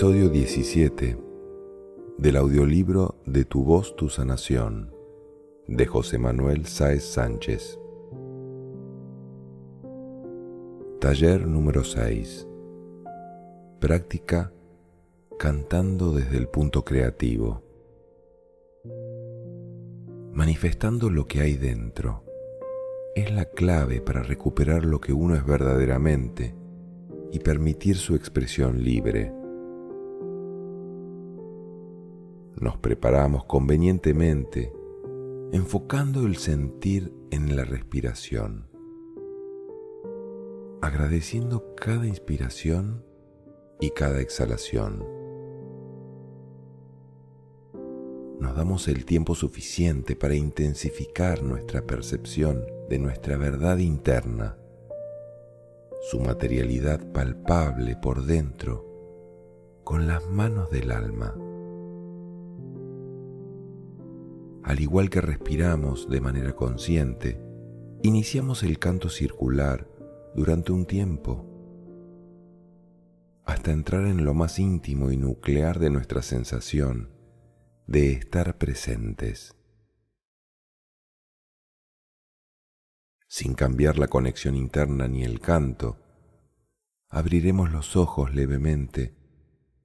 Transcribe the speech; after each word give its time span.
Episodio 0.00 0.30
17 0.30 1.18
del 2.16 2.36
audiolibro 2.36 3.16
De 3.26 3.44
tu 3.44 3.64
voz, 3.64 3.94
tu 3.96 4.08
sanación 4.08 4.94
de 5.66 5.84
José 5.84 6.16
Manuel 6.16 6.64
Sáez 6.64 7.04
Sánchez. 7.04 7.78
Taller 11.00 11.46
número 11.46 11.84
6. 11.84 12.48
Práctica 13.78 14.54
cantando 15.38 16.12
desde 16.12 16.38
el 16.38 16.48
punto 16.48 16.82
creativo. 16.82 17.62
Manifestando 20.32 21.10
lo 21.10 21.26
que 21.26 21.42
hay 21.42 21.56
dentro 21.56 22.24
es 23.14 23.30
la 23.30 23.44
clave 23.44 24.00
para 24.00 24.22
recuperar 24.22 24.86
lo 24.86 24.98
que 24.98 25.12
uno 25.12 25.34
es 25.34 25.44
verdaderamente 25.44 26.54
y 27.32 27.40
permitir 27.40 27.98
su 27.98 28.14
expresión 28.14 28.82
libre. 28.82 29.38
Nos 32.60 32.76
preparamos 32.76 33.46
convenientemente 33.46 34.70
enfocando 35.50 36.26
el 36.26 36.36
sentir 36.36 37.10
en 37.30 37.56
la 37.56 37.64
respiración, 37.64 38.68
agradeciendo 40.82 41.74
cada 41.74 42.06
inspiración 42.06 43.02
y 43.80 43.90
cada 43.90 44.20
exhalación. 44.20 45.02
Nos 48.38 48.54
damos 48.54 48.88
el 48.88 49.06
tiempo 49.06 49.34
suficiente 49.34 50.14
para 50.14 50.34
intensificar 50.34 51.42
nuestra 51.42 51.86
percepción 51.86 52.66
de 52.90 52.98
nuestra 52.98 53.38
verdad 53.38 53.78
interna, 53.78 54.58
su 56.10 56.20
materialidad 56.20 57.10
palpable 57.12 57.96
por 57.96 58.24
dentro, 58.24 58.86
con 59.82 60.06
las 60.06 60.26
manos 60.28 60.70
del 60.70 60.90
alma. 60.92 61.34
Al 64.62 64.80
igual 64.80 65.08
que 65.08 65.20
respiramos 65.20 66.08
de 66.08 66.20
manera 66.20 66.54
consciente, 66.54 67.40
iniciamos 68.02 68.62
el 68.62 68.78
canto 68.78 69.08
circular 69.08 69.88
durante 70.34 70.72
un 70.72 70.86
tiempo, 70.86 71.46
hasta 73.44 73.72
entrar 73.72 74.06
en 74.06 74.24
lo 74.24 74.34
más 74.34 74.58
íntimo 74.58 75.10
y 75.10 75.16
nuclear 75.16 75.78
de 75.78 75.90
nuestra 75.90 76.22
sensación 76.22 77.10
de 77.86 78.12
estar 78.12 78.58
presentes. 78.58 79.56
Sin 83.26 83.54
cambiar 83.54 83.98
la 83.98 84.08
conexión 84.08 84.56
interna 84.56 85.08
ni 85.08 85.24
el 85.24 85.40
canto, 85.40 85.96
abriremos 87.08 87.72
los 87.72 87.96
ojos 87.96 88.34
levemente, 88.34 89.16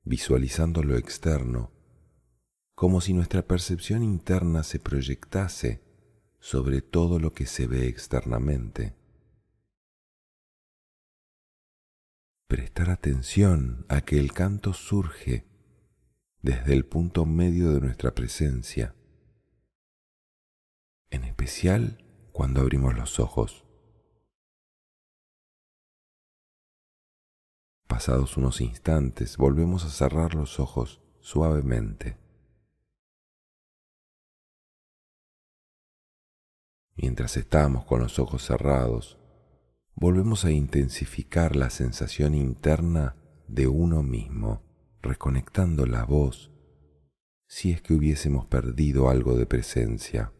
visualizando 0.04 0.84
lo 0.84 0.98
externo 0.98 1.75
como 2.76 3.00
si 3.00 3.14
nuestra 3.14 3.42
percepción 3.42 4.04
interna 4.04 4.64
se 4.64 4.80
proyectase 4.80 5.82
sobre 6.40 6.82
todo 6.82 7.20
lo 7.20 7.34
que 7.34 7.46
se 7.46 7.68
ve 7.68 7.88
externamente. 7.88 8.94
Prestar 12.48 12.90
atención 12.90 13.86
a 13.90 14.02
que 14.02 14.20
el 14.20 14.34
canto 14.34 14.74
surge 14.74 15.48
desde 16.42 16.74
el 16.74 16.86
punto 16.86 17.26
medio 17.26 17.72
de 17.72 17.80
nuestra 17.80 18.14
presencia, 18.14 18.94
en 21.10 21.24
especial 21.24 22.06
cuando 22.34 22.60
abrimos 22.62 22.94
los 22.94 23.20
ojos. 23.20 23.66
Pasados 27.88 28.36
unos 28.36 28.60
instantes, 28.60 29.38
volvemos 29.38 29.86
a 29.86 29.90
cerrar 29.90 30.36
los 30.36 30.60
ojos 30.60 31.02
suavemente. 31.22 32.25
Mientras 36.96 37.36
estamos 37.36 37.86
con 37.86 38.00
los 38.00 38.20
ojos 38.20 38.46
cerrados, 38.46 39.18
volvemos 39.96 40.46
a 40.46 40.52
intensificar 40.52 41.56
la 41.56 41.70
sensación 41.70 42.34
interna 42.34 43.16
de 43.48 43.68
uno 43.68 44.02
mismo, 44.02 44.64
reconectando 45.02 45.86
la 45.86 46.06
voz 46.06 46.52
si 47.48 47.72
es 47.72 47.82
que 47.82 47.94
hubiésemos 47.94 48.46
perdido 48.48 49.10
algo 49.10 49.38
de 49.38 49.46
presencia. 49.46 50.34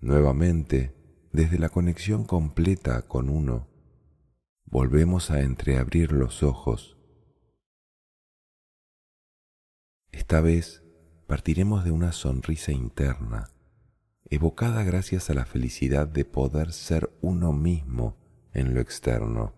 Nuevamente, 0.00 0.94
desde 1.32 1.58
la 1.58 1.68
conexión 1.68 2.24
completa 2.24 3.02
con 3.02 3.28
uno, 3.28 3.68
volvemos 4.64 5.30
a 5.30 5.40
entreabrir 5.40 6.12
los 6.12 6.42
ojos. 6.42 6.98
Esta 10.10 10.40
vez 10.40 10.82
partiremos 11.28 11.84
de 11.84 11.90
una 11.90 12.12
sonrisa 12.12 12.72
interna, 12.72 13.50
evocada 14.30 14.82
gracias 14.82 15.28
a 15.28 15.34
la 15.34 15.44
felicidad 15.44 16.08
de 16.08 16.24
poder 16.24 16.72
ser 16.72 17.10
uno 17.20 17.52
mismo 17.52 18.16
en 18.54 18.72
lo 18.72 18.80
externo. 18.80 19.52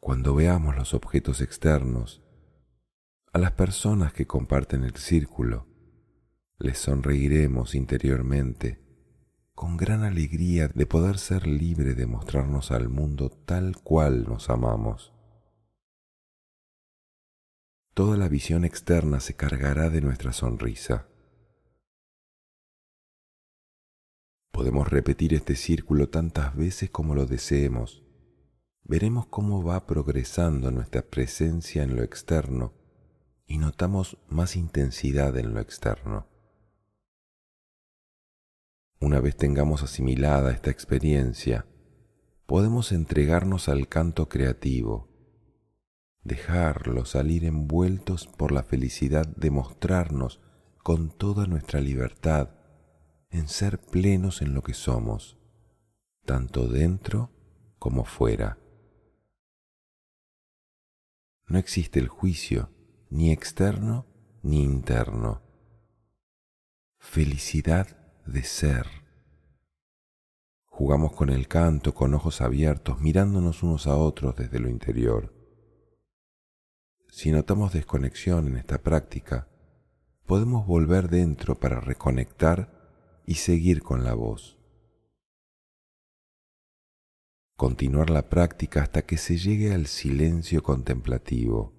Cuando 0.00 0.34
veamos 0.34 0.74
los 0.74 0.94
objetos 0.94 1.40
externos, 1.42 2.24
a 3.32 3.38
las 3.38 3.52
personas 3.52 4.12
que 4.12 4.26
comparten 4.26 4.82
el 4.82 4.96
círculo, 4.96 5.68
les 6.58 6.78
sonreiremos 6.78 7.76
interiormente 7.76 8.80
con 9.54 9.76
gran 9.76 10.02
alegría 10.02 10.66
de 10.66 10.86
poder 10.86 11.18
ser 11.18 11.46
libre 11.46 11.94
de 11.94 12.06
mostrarnos 12.06 12.72
al 12.72 12.88
mundo 12.88 13.30
tal 13.30 13.76
cual 13.80 14.24
nos 14.24 14.50
amamos 14.50 15.12
toda 18.00 18.16
la 18.16 18.30
visión 18.30 18.64
externa 18.64 19.20
se 19.20 19.34
cargará 19.34 19.90
de 19.90 20.00
nuestra 20.00 20.32
sonrisa. 20.32 21.06
Podemos 24.50 24.88
repetir 24.88 25.34
este 25.34 25.54
círculo 25.54 26.08
tantas 26.08 26.56
veces 26.56 26.88
como 26.88 27.14
lo 27.14 27.26
deseemos. 27.26 28.02
Veremos 28.84 29.26
cómo 29.26 29.62
va 29.62 29.86
progresando 29.86 30.70
nuestra 30.70 31.02
presencia 31.02 31.82
en 31.82 31.94
lo 31.94 32.02
externo 32.02 32.72
y 33.46 33.58
notamos 33.58 34.16
más 34.30 34.56
intensidad 34.56 35.36
en 35.36 35.52
lo 35.52 35.60
externo. 35.60 36.26
Una 38.98 39.20
vez 39.20 39.36
tengamos 39.36 39.82
asimilada 39.82 40.52
esta 40.52 40.70
experiencia, 40.70 41.66
podemos 42.46 42.92
entregarnos 42.92 43.68
al 43.68 43.88
canto 43.88 44.30
creativo 44.30 45.09
dejarlo 46.22 47.04
salir 47.04 47.44
envueltos 47.44 48.26
por 48.26 48.52
la 48.52 48.62
felicidad 48.62 49.26
de 49.26 49.50
mostrarnos 49.50 50.40
con 50.82 51.10
toda 51.10 51.46
nuestra 51.46 51.80
libertad 51.80 52.50
en 53.30 53.48
ser 53.48 53.80
plenos 53.80 54.42
en 54.42 54.54
lo 54.54 54.62
que 54.62 54.74
somos, 54.74 55.38
tanto 56.24 56.68
dentro 56.68 57.30
como 57.78 58.04
fuera. 58.04 58.58
No 61.46 61.58
existe 61.58 61.98
el 61.98 62.08
juicio, 62.08 62.70
ni 63.08 63.32
externo 63.32 64.06
ni 64.42 64.62
interno. 64.62 65.42
Felicidad 66.98 67.96
de 68.26 68.42
ser. 68.42 68.86
Jugamos 70.66 71.12
con 71.12 71.30
el 71.30 71.48
canto 71.48 71.94
con 71.94 72.14
ojos 72.14 72.40
abiertos, 72.40 73.00
mirándonos 73.00 73.62
unos 73.62 73.86
a 73.86 73.96
otros 73.96 74.36
desde 74.36 74.60
lo 74.60 74.68
interior. 74.68 75.39
Si 77.20 77.30
notamos 77.32 77.74
desconexión 77.74 78.48
en 78.48 78.56
esta 78.56 78.78
práctica, 78.78 79.46
podemos 80.24 80.66
volver 80.66 81.10
dentro 81.10 81.54
para 81.54 81.78
reconectar 81.78 82.70
y 83.26 83.34
seguir 83.34 83.82
con 83.82 84.04
la 84.04 84.14
voz. 84.14 84.56
Continuar 87.56 88.08
la 88.08 88.30
práctica 88.30 88.80
hasta 88.80 89.02
que 89.02 89.18
se 89.18 89.36
llegue 89.36 89.74
al 89.74 89.86
silencio 89.86 90.62
contemplativo. 90.62 91.74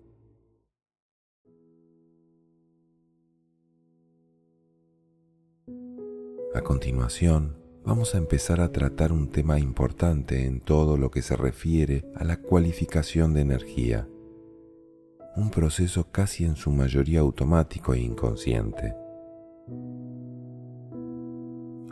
A 6.53 6.61
continuación, 6.61 7.57
vamos 7.83 8.13
a 8.13 8.19
empezar 8.19 8.61
a 8.61 8.71
tratar 8.71 9.11
un 9.11 9.31
tema 9.31 9.57
importante 9.57 10.45
en 10.45 10.61
todo 10.61 10.97
lo 10.97 11.09
que 11.09 11.23
se 11.23 11.35
refiere 11.35 12.05
a 12.13 12.25
la 12.25 12.37
cualificación 12.37 13.33
de 13.33 13.41
energía 13.41 14.07
un 15.35 15.49
proceso 15.49 16.11
casi 16.11 16.45
en 16.45 16.55
su 16.55 16.71
mayoría 16.71 17.21
automático 17.21 17.93
e 17.93 17.99
inconsciente. 17.99 18.95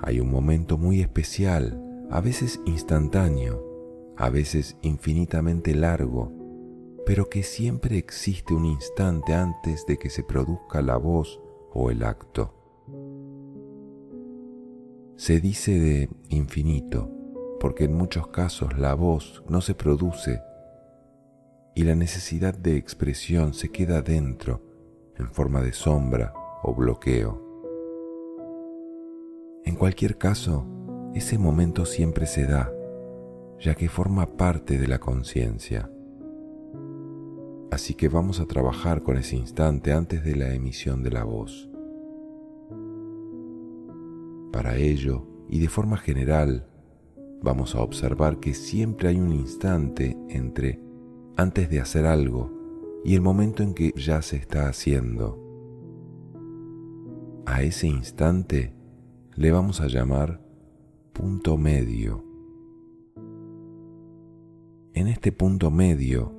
Hay 0.01 0.19
un 0.19 0.31
momento 0.31 0.77
muy 0.77 1.01
especial, 1.01 1.81
a 2.09 2.21
veces 2.21 2.59
instantáneo, 2.65 4.13
a 4.17 4.29
veces 4.29 4.77
infinitamente 4.81 5.75
largo, 5.75 6.33
pero 7.05 7.29
que 7.29 7.43
siempre 7.43 7.97
existe 7.97 8.53
un 8.53 8.65
instante 8.65 9.33
antes 9.33 9.85
de 9.85 9.97
que 9.97 10.09
se 10.09 10.23
produzca 10.23 10.81
la 10.81 10.97
voz 10.97 11.39
o 11.73 11.91
el 11.91 12.03
acto. 12.03 12.53
Se 15.15 15.39
dice 15.41 15.79
de 15.79 16.09
infinito 16.29 17.11
porque 17.59 17.83
en 17.85 17.93
muchos 17.93 18.27
casos 18.27 18.77
la 18.77 18.93
voz 18.93 19.43
no 19.49 19.61
se 19.61 19.75
produce 19.75 20.41
y 21.79 21.83
la 21.83 21.95
necesidad 21.95 22.53
de 22.55 22.75
expresión 22.75 23.53
se 23.53 23.69
queda 23.69 24.01
dentro 24.01 24.61
en 25.15 25.29
forma 25.29 25.61
de 25.61 25.71
sombra 25.71 26.33
o 26.61 26.75
bloqueo. 26.75 27.41
En 29.63 29.75
cualquier 29.75 30.17
caso, 30.17 30.67
ese 31.15 31.37
momento 31.37 31.85
siempre 31.85 32.25
se 32.25 32.45
da, 32.45 32.69
ya 33.61 33.75
que 33.75 33.87
forma 33.87 34.25
parte 34.25 34.77
de 34.77 34.89
la 34.89 34.99
conciencia. 34.99 35.89
Así 37.71 37.93
que 37.93 38.09
vamos 38.09 38.41
a 38.41 38.45
trabajar 38.45 39.01
con 39.01 39.15
ese 39.15 39.37
instante 39.37 39.93
antes 39.93 40.21
de 40.25 40.35
la 40.35 40.53
emisión 40.53 41.01
de 41.01 41.11
la 41.11 41.23
voz. 41.23 41.69
Para 44.51 44.75
ello, 44.75 45.25
y 45.47 45.59
de 45.59 45.69
forma 45.69 45.95
general, 45.95 46.67
vamos 47.41 47.73
a 47.73 47.81
observar 47.81 48.41
que 48.41 48.53
siempre 48.53 49.07
hay 49.07 49.17
un 49.17 49.31
instante 49.31 50.17
entre 50.27 50.88
antes 51.39 51.69
de 51.69 51.79
hacer 51.79 52.05
algo 52.05 52.51
y 53.05 53.15
el 53.15 53.21
momento 53.21 53.63
en 53.63 53.73
que 53.73 53.93
ya 53.95 54.21
se 54.21 54.35
está 54.35 54.67
haciendo. 54.67 55.39
A 57.45 57.63
ese 57.63 57.87
instante 57.87 58.73
le 59.35 59.51
vamos 59.51 59.79
a 59.79 59.87
llamar 59.87 60.41
punto 61.13 61.57
medio. 61.57 62.25
En 64.93 65.07
este 65.07 65.31
punto 65.31 65.71
medio, 65.71 66.33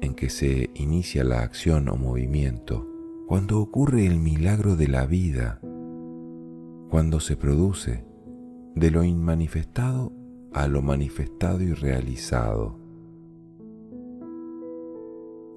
en 0.00 0.14
que 0.14 0.28
se 0.28 0.70
inicia 0.74 1.22
la 1.22 1.42
acción 1.42 1.88
o 1.88 1.96
movimiento, 1.96 2.88
cuando 3.28 3.60
ocurre 3.60 4.06
el 4.06 4.18
milagro 4.18 4.74
de 4.74 4.88
la 4.88 5.06
vida, 5.06 5.60
cuando 6.90 7.20
se 7.20 7.36
produce 7.36 8.04
de 8.74 8.90
lo 8.90 9.04
inmanifestado 9.04 10.12
a 10.52 10.66
lo 10.66 10.82
manifestado 10.82 11.62
y 11.62 11.72
realizado. 11.74 12.89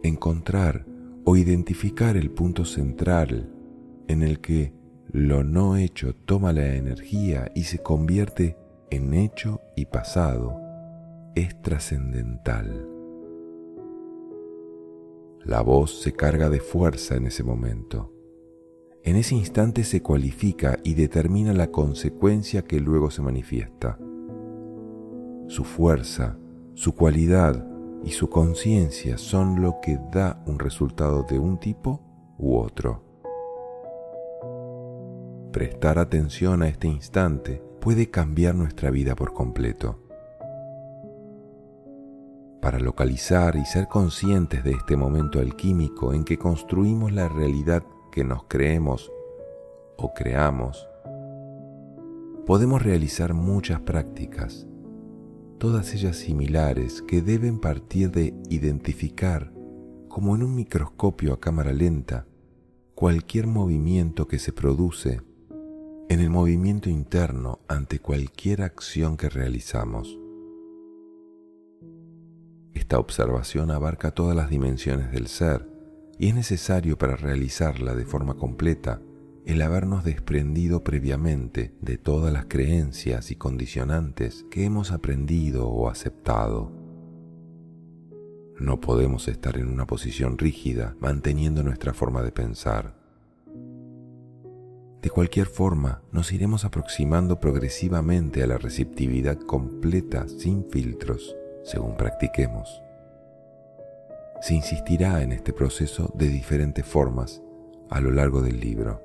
Encontrar 0.04 0.86
o 1.24 1.38
identificar 1.38 2.18
el 2.18 2.30
punto 2.30 2.66
central 2.66 3.50
en 4.08 4.22
el 4.22 4.42
que 4.42 4.74
lo 5.10 5.44
no 5.44 5.78
hecho 5.78 6.14
toma 6.14 6.52
la 6.52 6.76
energía 6.76 7.50
y 7.56 7.64
se 7.64 7.80
convierte 7.80 8.58
en 8.90 9.14
hecho 9.14 9.62
y 9.76 9.86
pasado 9.86 10.60
es 11.36 11.62
trascendental. 11.62 12.90
La 15.46 15.62
voz 15.62 16.02
se 16.02 16.14
carga 16.14 16.50
de 16.50 16.60
fuerza 16.60 17.16
en 17.16 17.28
ese 17.28 17.44
momento. 17.44 18.14
En 19.04 19.16
ese 19.16 19.36
instante 19.36 19.84
se 19.84 20.02
cualifica 20.02 20.80
y 20.84 20.94
determina 20.94 21.54
la 21.54 21.68
consecuencia 21.72 22.62
que 22.64 22.80
luego 22.80 23.10
se 23.10 23.22
manifiesta. 23.22 23.98
Su 25.48 25.64
fuerza, 25.64 26.38
su 26.74 26.96
cualidad 26.96 27.68
y 28.04 28.12
su 28.12 28.30
conciencia 28.30 29.18
son 29.18 29.62
lo 29.62 29.80
que 29.82 30.00
da 30.12 30.44
un 30.46 30.60
resultado 30.60 31.24
de 31.24 31.40
un 31.40 31.58
tipo 31.58 32.02
u 32.38 32.58
otro. 32.58 33.02
Prestar 35.52 36.00
atención 36.00 36.64
a 36.64 36.68
este 36.68 36.88
instante 36.88 37.62
puede 37.80 38.10
cambiar 38.10 38.56
nuestra 38.56 38.90
vida 38.90 39.16
por 39.16 39.34
completo. 39.34 40.00
Para 42.62 42.80
localizar 42.80 43.56
y 43.56 43.66
ser 43.66 43.88
conscientes 43.88 44.64
de 44.64 44.72
este 44.72 44.96
momento 44.96 45.40
alquímico 45.40 46.14
en 46.14 46.24
que 46.24 46.38
construimos 46.38 47.12
la 47.12 47.28
realidad 47.28 47.84
que 48.12 48.24
nos 48.24 48.46
creemos 48.46 49.12
o 49.98 50.14
creamos, 50.14 50.88
podemos 52.46 52.82
realizar 52.82 53.34
muchas 53.34 53.82
prácticas, 53.82 54.66
todas 55.64 55.94
ellas 55.94 56.18
similares 56.18 57.02
que 57.02 57.22
deben 57.22 57.58
partir 57.58 58.12
de 58.12 58.34
identificar, 58.50 59.54
como 60.10 60.36
en 60.36 60.44
un 60.44 60.56
microscopio 60.56 61.32
a 61.32 61.40
cámara 61.40 61.72
lenta, 61.72 62.28
cualquier 62.96 63.48
movimiento 63.48 64.28
que 64.28 64.40
se 64.40 64.52
produce 64.52 65.22
en 66.10 66.20
el 66.20 66.30
movimiento 66.30 66.90
interno 66.90 67.62
ante 67.70 68.00
cualquier 68.00 68.62
acción 68.62 69.16
que 69.16 69.30
realizamos. 69.30 70.20
Esta 72.74 73.00
observación 73.00 73.72
abarca 73.72 74.12
todas 74.12 74.36
las 74.36 74.50
dimensiones 74.50 75.14
del 75.14 75.28
ser, 75.28 75.66
y 76.20 76.28
es 76.28 76.36
necesario 76.36 76.98
para 76.98 77.16
realizarla 77.16 77.96
de 77.96 78.04
forma 78.04 78.34
completa 78.34 79.02
el 79.46 79.62
habernos 79.62 80.04
desprendido 80.04 80.84
previamente 80.84 81.74
de 81.82 81.98
todas 81.98 82.32
las 82.32 82.46
creencias 82.46 83.32
y 83.32 83.36
condicionantes 83.36 84.46
que 84.50 84.66
hemos 84.66 84.92
aprendido 84.92 85.68
o 85.68 85.90
aceptado. 85.90 86.72
No 88.60 88.80
podemos 88.80 89.28
estar 89.28 89.58
en 89.58 89.68
una 89.68 89.86
posición 89.86 90.38
rígida 90.38 90.96
manteniendo 91.00 91.64
nuestra 91.64 91.94
forma 91.94 92.22
de 92.22 92.32
pensar. 92.32 92.96
De 95.02 95.10
cualquier 95.10 95.48
forma, 95.48 96.02
nos 96.12 96.32
iremos 96.32 96.64
aproximando 96.64 97.40
progresivamente 97.40 98.42
a 98.42 98.48
la 98.48 98.58
receptividad 98.58 99.38
completa 99.38 100.28
sin 100.28 100.70
filtros 100.70 101.36
según 101.64 101.98
practiquemos 101.98 102.84
se 104.44 104.56
insistirá 104.56 105.24
en 105.24 105.32
este 105.32 105.54
proceso 105.54 106.12
de 106.16 106.28
diferentes 106.28 106.86
formas 106.86 107.42
a 107.90 108.02
lo 108.02 108.12
largo 108.12 108.42
del 108.42 108.60
libro. 108.60 109.02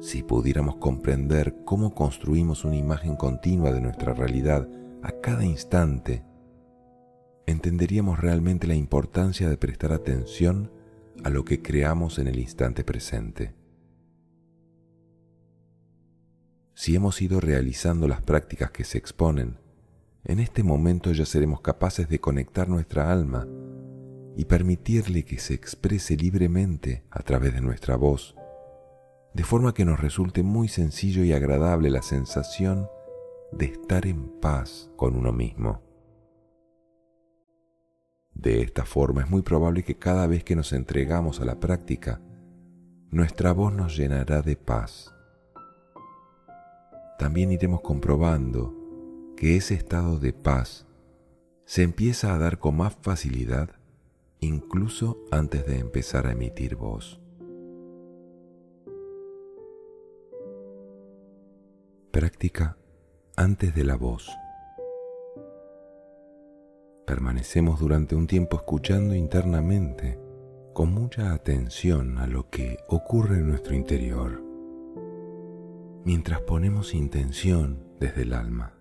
Si 0.00 0.22
pudiéramos 0.22 0.76
comprender 0.76 1.56
cómo 1.64 1.94
construimos 1.94 2.64
una 2.64 2.76
imagen 2.76 3.16
continua 3.16 3.72
de 3.72 3.80
nuestra 3.80 4.12
realidad 4.12 4.68
a 5.02 5.12
cada 5.20 5.44
instante, 5.44 6.22
entenderíamos 7.46 8.20
realmente 8.20 8.66
la 8.66 8.74
importancia 8.74 9.48
de 9.48 9.56
prestar 9.56 9.92
atención 9.92 10.70
a 11.24 11.30
lo 11.30 11.44
que 11.44 11.62
creamos 11.62 12.18
en 12.18 12.28
el 12.28 12.38
instante 12.38 12.84
presente. 12.84 13.54
Si 16.74 16.94
hemos 16.94 17.22
ido 17.22 17.40
realizando 17.40 18.06
las 18.06 18.20
prácticas 18.20 18.70
que 18.70 18.84
se 18.84 18.98
exponen, 18.98 19.58
en 20.24 20.40
este 20.40 20.62
momento 20.62 21.12
ya 21.12 21.24
seremos 21.24 21.62
capaces 21.62 22.08
de 22.08 22.20
conectar 22.20 22.68
nuestra 22.68 23.10
alma 23.10 23.46
y 24.36 24.44
permitirle 24.44 25.24
que 25.24 25.38
se 25.38 25.54
exprese 25.54 26.16
libremente 26.16 27.04
a 27.10 27.22
través 27.22 27.54
de 27.54 27.62
nuestra 27.62 27.96
voz, 27.96 28.35
de 29.36 29.44
forma 29.44 29.74
que 29.74 29.84
nos 29.84 30.00
resulte 30.00 30.42
muy 30.42 30.66
sencillo 30.66 31.22
y 31.22 31.34
agradable 31.34 31.90
la 31.90 32.00
sensación 32.00 32.88
de 33.52 33.66
estar 33.66 34.06
en 34.06 34.30
paz 34.40 34.90
con 34.96 35.14
uno 35.14 35.30
mismo. 35.30 35.82
De 38.32 38.62
esta 38.62 38.86
forma 38.86 39.20
es 39.20 39.28
muy 39.28 39.42
probable 39.42 39.82
que 39.82 39.98
cada 39.98 40.26
vez 40.26 40.42
que 40.42 40.56
nos 40.56 40.72
entregamos 40.72 41.42
a 41.42 41.44
la 41.44 41.60
práctica, 41.60 42.22
nuestra 43.10 43.52
voz 43.52 43.74
nos 43.74 43.94
llenará 43.94 44.40
de 44.40 44.56
paz. 44.56 45.14
También 47.18 47.52
iremos 47.52 47.82
comprobando 47.82 48.74
que 49.36 49.56
ese 49.56 49.74
estado 49.74 50.18
de 50.18 50.32
paz 50.32 50.86
se 51.66 51.82
empieza 51.82 52.34
a 52.34 52.38
dar 52.38 52.58
con 52.58 52.78
más 52.78 52.96
facilidad 53.02 53.68
incluso 54.40 55.18
antes 55.30 55.66
de 55.66 55.78
empezar 55.78 56.26
a 56.26 56.32
emitir 56.32 56.76
voz. 56.76 57.20
Práctica 62.16 62.78
antes 63.36 63.74
de 63.74 63.84
la 63.84 63.94
voz. 63.94 64.26
Permanecemos 67.06 67.78
durante 67.78 68.14
un 68.14 68.26
tiempo 68.26 68.56
escuchando 68.56 69.14
internamente 69.14 70.18
con 70.72 70.94
mucha 70.94 71.34
atención 71.34 72.16
a 72.16 72.26
lo 72.26 72.48
que 72.48 72.78
ocurre 72.88 73.36
en 73.36 73.48
nuestro 73.50 73.74
interior, 73.74 74.42
mientras 76.06 76.40
ponemos 76.40 76.94
intención 76.94 77.84
desde 78.00 78.22
el 78.22 78.32
alma. 78.32 78.72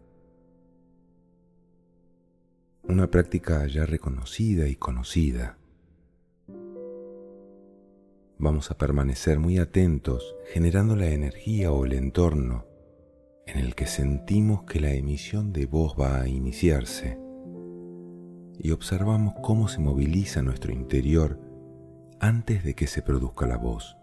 una 2.83 3.11
práctica 3.11 3.67
ya 3.67 3.85
reconocida 3.85 4.69
y 4.69 4.77
conocida. 4.77 5.57
Vamos 8.37 8.71
a 8.71 8.77
permanecer 8.77 9.39
muy 9.39 9.57
atentos 9.57 10.37
generando 10.53 10.95
la 10.95 11.07
energía 11.07 11.73
o 11.73 11.83
el 11.83 11.91
entorno 11.91 12.74
en 13.47 13.59
el 13.59 13.75
que 13.75 13.87
sentimos 13.87 14.63
que 14.63 14.79
la 14.79 14.91
emisión 14.93 15.53
de 15.53 15.65
voz 15.65 15.95
va 15.99 16.21
a 16.21 16.27
iniciarse 16.27 17.19
y 18.57 18.71
observamos 18.71 19.35
cómo 19.41 19.67
se 19.67 19.79
moviliza 19.79 20.41
nuestro 20.41 20.71
interior 20.71 21.39
antes 22.19 22.63
de 22.63 22.73
que 22.73 22.87
se 22.87 23.01
produzca 23.01 23.45
la 23.45 23.57
voz. 23.57 23.97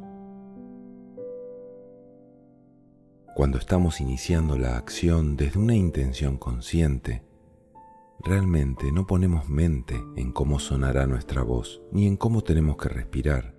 Cuando 3.34 3.58
estamos 3.58 4.00
iniciando 4.00 4.58
la 4.58 4.76
acción 4.76 5.36
desde 5.36 5.58
una 5.58 5.74
intención 5.74 6.36
consciente, 6.36 7.22
Realmente 8.24 8.92
no 8.92 9.04
ponemos 9.04 9.48
mente 9.48 10.00
en 10.14 10.30
cómo 10.30 10.60
sonará 10.60 11.08
nuestra 11.08 11.42
voz, 11.42 11.82
ni 11.90 12.06
en 12.06 12.16
cómo 12.16 12.42
tenemos 12.42 12.76
que 12.76 12.88
respirar. 12.88 13.56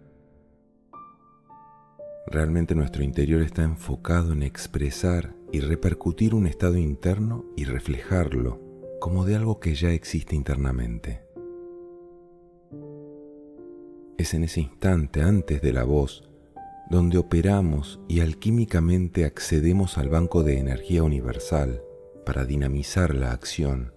Realmente 2.27 2.73
nuestro 2.73 3.03
interior 3.03 3.41
está 3.41 3.63
enfocado 3.63 4.31
en 4.31 4.41
expresar 4.41 5.35
y 5.53 5.59
repercutir 5.59 6.33
un 6.33 6.47
estado 6.47 6.77
interno 6.77 7.45
y 7.55 7.65
reflejarlo 7.65 8.59
como 8.99 9.23
de 9.23 9.35
algo 9.35 9.59
que 9.59 9.75
ya 9.75 9.91
existe 9.91 10.35
internamente. 10.35 11.21
Es 14.17 14.33
en 14.33 14.43
ese 14.43 14.61
instante 14.61 15.21
antes 15.21 15.61
de 15.61 15.71
la 15.71 15.83
voz 15.83 16.27
donde 16.89 17.19
operamos 17.19 17.99
y 18.07 18.21
alquímicamente 18.21 19.25
accedemos 19.25 19.99
al 19.99 20.09
banco 20.09 20.43
de 20.43 20.57
energía 20.57 21.03
universal 21.03 21.83
para 22.25 22.45
dinamizar 22.45 23.13
la 23.13 23.31
acción 23.31 23.93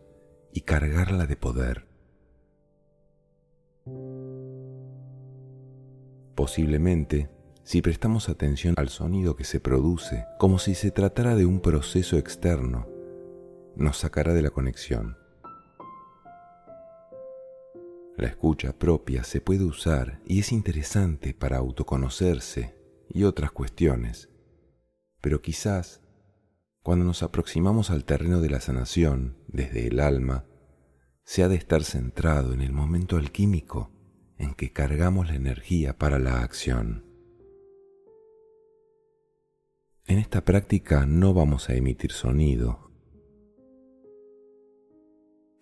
y 0.52 0.60
cargarla 0.60 1.26
de 1.26 1.36
poder. 1.36 1.86
Posiblemente, 6.34 7.30
si 7.66 7.82
prestamos 7.82 8.28
atención 8.28 8.74
al 8.78 8.90
sonido 8.90 9.34
que 9.34 9.42
se 9.42 9.58
produce, 9.58 10.24
como 10.38 10.60
si 10.60 10.76
se 10.76 10.92
tratara 10.92 11.34
de 11.34 11.46
un 11.46 11.60
proceso 11.60 12.16
externo, 12.16 12.86
nos 13.74 13.98
sacará 13.98 14.34
de 14.34 14.42
la 14.42 14.50
conexión. 14.50 15.18
La 18.16 18.28
escucha 18.28 18.72
propia 18.78 19.24
se 19.24 19.40
puede 19.40 19.64
usar 19.64 20.20
y 20.24 20.38
es 20.38 20.52
interesante 20.52 21.34
para 21.34 21.56
autoconocerse 21.56 22.76
y 23.08 23.24
otras 23.24 23.50
cuestiones, 23.50 24.30
pero 25.20 25.42
quizás 25.42 26.02
cuando 26.84 27.04
nos 27.04 27.24
aproximamos 27.24 27.90
al 27.90 28.04
terreno 28.04 28.40
de 28.40 28.48
la 28.48 28.60
sanación 28.60 29.38
desde 29.48 29.88
el 29.88 29.98
alma, 29.98 30.44
se 31.24 31.42
ha 31.42 31.48
de 31.48 31.56
estar 31.56 31.82
centrado 31.82 32.52
en 32.52 32.60
el 32.60 32.72
momento 32.72 33.16
alquímico 33.16 33.90
en 34.38 34.54
que 34.54 34.72
cargamos 34.72 35.26
la 35.26 35.34
energía 35.34 35.98
para 35.98 36.20
la 36.20 36.42
acción. 36.42 37.05
En 40.08 40.18
esta 40.18 40.44
práctica 40.44 41.04
no 41.04 41.34
vamos 41.34 41.68
a 41.68 41.74
emitir 41.74 42.12
sonido. 42.12 42.92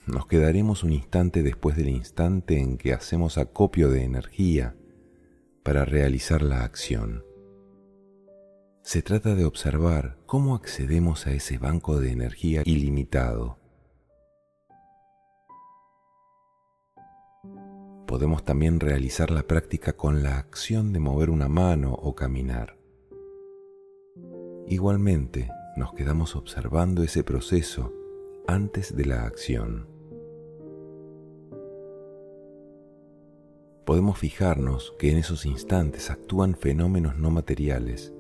Nos 0.07 0.27
quedaremos 0.27 0.85
un 0.85 0.93
instante 0.93 1.43
después 1.43 1.77
del 1.77 1.89
instante 1.89 2.61
en 2.61 2.77
que 2.77 2.93
hacemos 2.93 3.39
acopio 3.39 3.89
de 3.89 4.05
energía 4.05 4.77
para 5.63 5.87
realizar 5.87 6.43
la 6.43 6.63
acción. 6.63 7.25
Se 8.83 9.01
trata 9.01 9.35
de 9.35 9.47
observar 9.47 10.19
cómo 10.27 10.55
accedemos 10.55 11.27
a 11.27 11.33
ese 11.33 11.57
banco 11.57 11.99
de 11.99 12.13
energía 12.13 12.61
ilimitado. 12.67 13.59
Podemos 18.07 18.45
también 18.45 18.79
realizar 18.79 19.31
la 19.31 19.45
práctica 19.45 19.95
con 19.95 20.23
la 20.23 20.37
acción 20.37 20.93
de 20.93 21.01
mover 21.01 21.31
una 21.31 21.49
mano 21.49 21.95
o 21.95 22.15
caminar. 22.15 22.84
Igualmente, 24.67 25.49
nos 25.77 25.93
quedamos 25.95 26.37
observando 26.37 27.03
ese 27.03 27.25
proceso 27.25 27.93
antes 28.47 28.97
de 28.97 29.05
la 29.05 29.25
acción. 29.25 29.89
Podemos 33.85 34.19
fijarnos 34.19 34.95
que 34.99 35.11
en 35.11 35.19
esos 35.19 35.45
instantes 35.47 36.11
actúan 36.11 36.55
fenómenos 36.55 37.19
no 37.19 37.31
materiales 37.31 38.15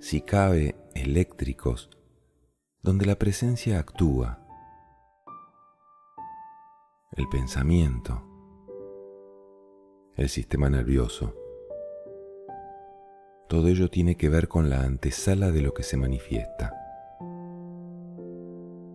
si 0.00 0.22
cabe, 0.22 0.76
eléctricos, 0.94 1.90
donde 2.82 3.04
la 3.04 3.16
presencia 3.16 3.78
actúa, 3.78 4.42
el 7.12 7.28
pensamiento, 7.28 8.22
el 10.16 10.30
sistema 10.30 10.70
nervioso. 10.70 11.34
Todo 13.50 13.66
ello 13.66 13.90
tiene 13.90 14.16
que 14.16 14.28
ver 14.28 14.46
con 14.46 14.70
la 14.70 14.84
antesala 14.84 15.50
de 15.50 15.60
lo 15.60 15.74
que 15.74 15.82
se 15.82 15.96
manifiesta. 15.96 16.72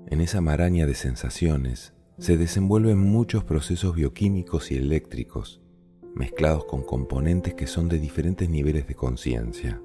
En 0.08 0.22
esa 0.22 0.40
maraña 0.40 0.86
de 0.86 0.96
sensaciones 0.96 1.92
se 2.20 2.38
desenvuelven 2.38 2.98
muchos 2.98 3.44
procesos 3.44 3.96
bioquímicos 3.96 4.72
y 4.72 4.78
eléctricos, 4.78 5.62
mezclados 6.16 6.64
con 6.64 6.84
componentes 6.84 7.54
que 7.54 7.68
son 7.68 7.90
de 7.90 8.00
diferentes 8.00 8.50
niveles 8.50 8.88
de 8.88 8.96
conciencia. 8.96 9.82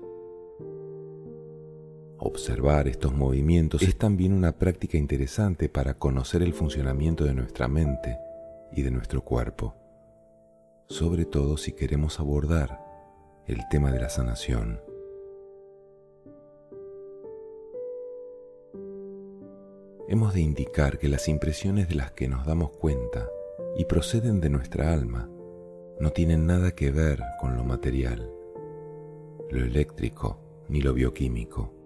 Observar 2.18 2.86
estos 2.86 3.12
movimientos 3.12 3.82
es 3.82 3.98
también 3.98 4.32
una 4.32 4.52
práctica 4.52 4.96
interesante 4.96 5.68
para 5.68 5.94
conocer 5.94 6.44
el 6.44 6.52
funcionamiento 6.52 7.24
de 7.24 7.34
nuestra 7.34 7.66
mente 7.66 8.18
y 8.70 8.82
de 8.82 8.92
nuestro 8.92 9.24
cuerpo, 9.24 9.74
sobre 10.88 11.24
todo 11.24 11.56
si 11.56 11.72
queremos 11.72 12.20
abordar 12.20 12.89
el 13.52 13.69
tema 13.69 13.90
de 13.92 14.00
la 14.00 14.09
sanación. 14.09 14.80
Hemos 20.09 20.35
de 20.35 20.40
indicar 20.40 20.99
que 20.99 21.09
las 21.09 21.28
impresiones 21.28 21.88
de 21.88 21.95
las 21.95 22.12
que 22.12 22.28
nos 22.28 22.47
damos 22.47 22.71
cuenta 22.71 23.28
y 23.76 23.85
proceden 23.85 24.40
de 24.40 24.50
nuestra 24.50 24.92
alma 24.92 25.28
no 26.00 26.11
tienen 26.11 26.47
nada 26.47 26.75
que 26.75 26.90
ver 26.90 27.21
con 27.40 27.57
lo 27.57 27.64
material, 27.64 28.30
lo 29.50 29.64
eléctrico 29.64 30.38
ni 30.69 30.80
lo 30.80 30.95
bioquímico 30.95 31.80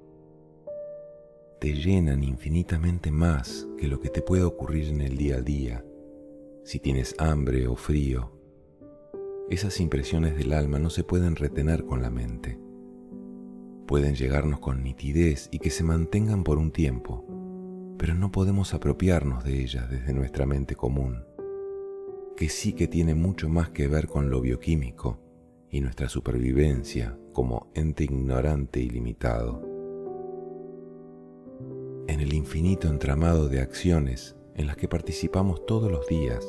te 1.65 1.73
llenan 1.73 2.23
infinitamente 2.23 3.11
más 3.11 3.67
que 3.79 3.89
lo 3.89 3.99
que 3.99 4.11
te 4.11 4.21
puede 4.21 4.43
ocurrir 4.43 4.91
en 4.91 5.01
el 5.01 5.17
día 5.17 5.37
a 5.37 5.41
día, 5.41 5.83
si 6.63 6.79
tienes 6.79 7.15
hambre 7.19 7.67
o 7.67 7.75
frío. 7.75 8.34
Esas 9.51 9.81
impresiones 9.81 10.37
del 10.37 10.53
alma 10.53 10.79
no 10.79 10.91
se 10.91 11.05
pueden 11.05 11.37
retener 11.37 11.85
con 11.85 12.03
la 12.03 12.11
mente. 12.11 12.59
Pueden 13.87 14.15
llegarnos 14.15 14.61
con 14.61 14.83
nitidez 14.83 15.49
y 15.53 15.59
que 15.59 15.71
se 15.71 15.85
mantengan 15.85 16.45
por 16.45 16.59
un 16.59 16.71
tiempo, 16.71 17.25
pero 17.99 18.15
no 18.15 18.33
podemos 18.33 18.73
apropiarnos 18.75 19.45
de 19.45 19.63
ellas 19.63 19.91
desde 19.91 20.15
nuestra 20.15 20.47
mente 20.47 20.75
común, 20.75 21.25
que 22.37 22.49
sí 22.49 22.73
que 22.73 22.89
tiene 22.89 23.15
mucho 23.15 23.49
más 23.49 23.71
que 23.71 23.87
ver 23.87 24.07
con 24.07 24.31
lo 24.31 24.41
bioquímico 24.41 25.21
y 25.71 25.81
nuestra 25.81 26.09
supervivencia 26.09 27.19
como 27.33 27.71
ente 27.75 28.05
ignorante 28.05 28.81
y 28.81 28.89
limitado 28.89 29.75
en 32.07 32.21
el 32.21 32.35
infinito 32.35 32.89
entramado 32.89 33.49
de 33.49 33.61
acciones 33.61 34.37
en 34.55 34.67
las 34.67 34.77
que 34.77 34.89
participamos 34.89 35.65
todos 35.67 35.91
los 35.91 36.07
días, 36.07 36.45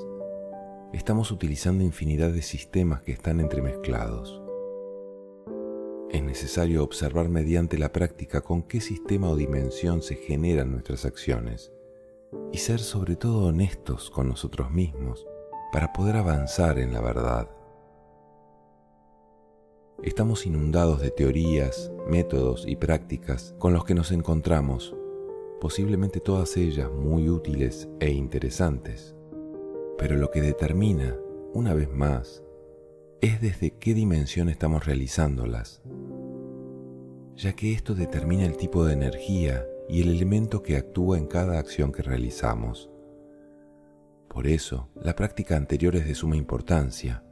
estamos 0.96 1.30
utilizando 1.32 1.84
infinidad 1.84 2.32
de 2.32 2.42
sistemas 2.42 3.02
que 3.02 3.12
están 3.12 3.42
entremezclados. 3.42 4.42
Es 6.10 6.24
necesario 6.24 6.84
observar 6.84 7.28
mediante 7.28 7.78
la 7.78 7.92
práctica 7.92 8.40
con 8.40 8.64
qué 8.64 8.80
sistema 8.80 9.30
o 9.30 9.36
dimensión 9.36 10.02
se 10.02 10.16
generan 10.16 10.72
nuestras 10.72 11.04
acciones 11.04 11.74
y 12.54 12.60
ser 12.60 12.80
sobre 12.80 13.18
todo 13.18 13.48
honestos 13.48 14.10
con 14.10 14.30
nosotros 14.30 14.72
mismos 14.72 15.28
para 15.74 15.92
poder 15.92 16.16
avanzar 16.16 16.80
en 16.80 16.94
la 16.94 17.02
verdad. 17.02 17.50
Estamos 20.02 20.46
inundados 20.46 21.02
de 21.02 21.12
teorías, 21.12 21.92
métodos 22.08 22.64
y 22.66 22.78
prácticas 22.78 23.54
con 23.60 23.74
los 23.74 23.84
que 23.84 23.96
nos 23.96 24.14
encontramos 24.14 24.96
posiblemente 25.60 26.20
todas 26.20 26.58
ellas 26.58 26.92
muy 26.92 27.30
útiles 27.30 27.90
e 28.00 28.12
interesantes, 28.12 29.16
pero 29.98 30.16
lo 30.16 30.32
que 30.32 30.42
determina, 30.42 31.16
una 31.54 31.74
vez 31.74 31.90
más, 31.90 32.44
es 33.22 33.42
desde 33.42 33.72
qué 33.72 33.94
dimensión 33.94 34.50
estamos 34.50 34.86
realizándolas, 34.86 35.82
ya 37.36 37.54
que 37.54 37.74
esto 37.74 37.96
determina 37.96 38.46
el 38.46 38.58
tipo 38.58 38.86
de 38.86 38.94
energía 38.94 39.66
y 39.88 40.02
el 40.02 40.10
elemento 40.10 40.64
que 40.64 40.78
actúa 40.78 41.18
en 41.18 41.28
cada 41.28 41.60
acción 41.60 41.92
que 41.92 42.02
realizamos. 42.02 42.90
Por 44.30 44.48
eso, 44.48 44.90
la 45.02 45.16
práctica 45.16 45.56
anterior 45.56 45.96
es 45.96 46.06
de 46.06 46.16
suma 46.16 46.36
importancia. 46.36 47.24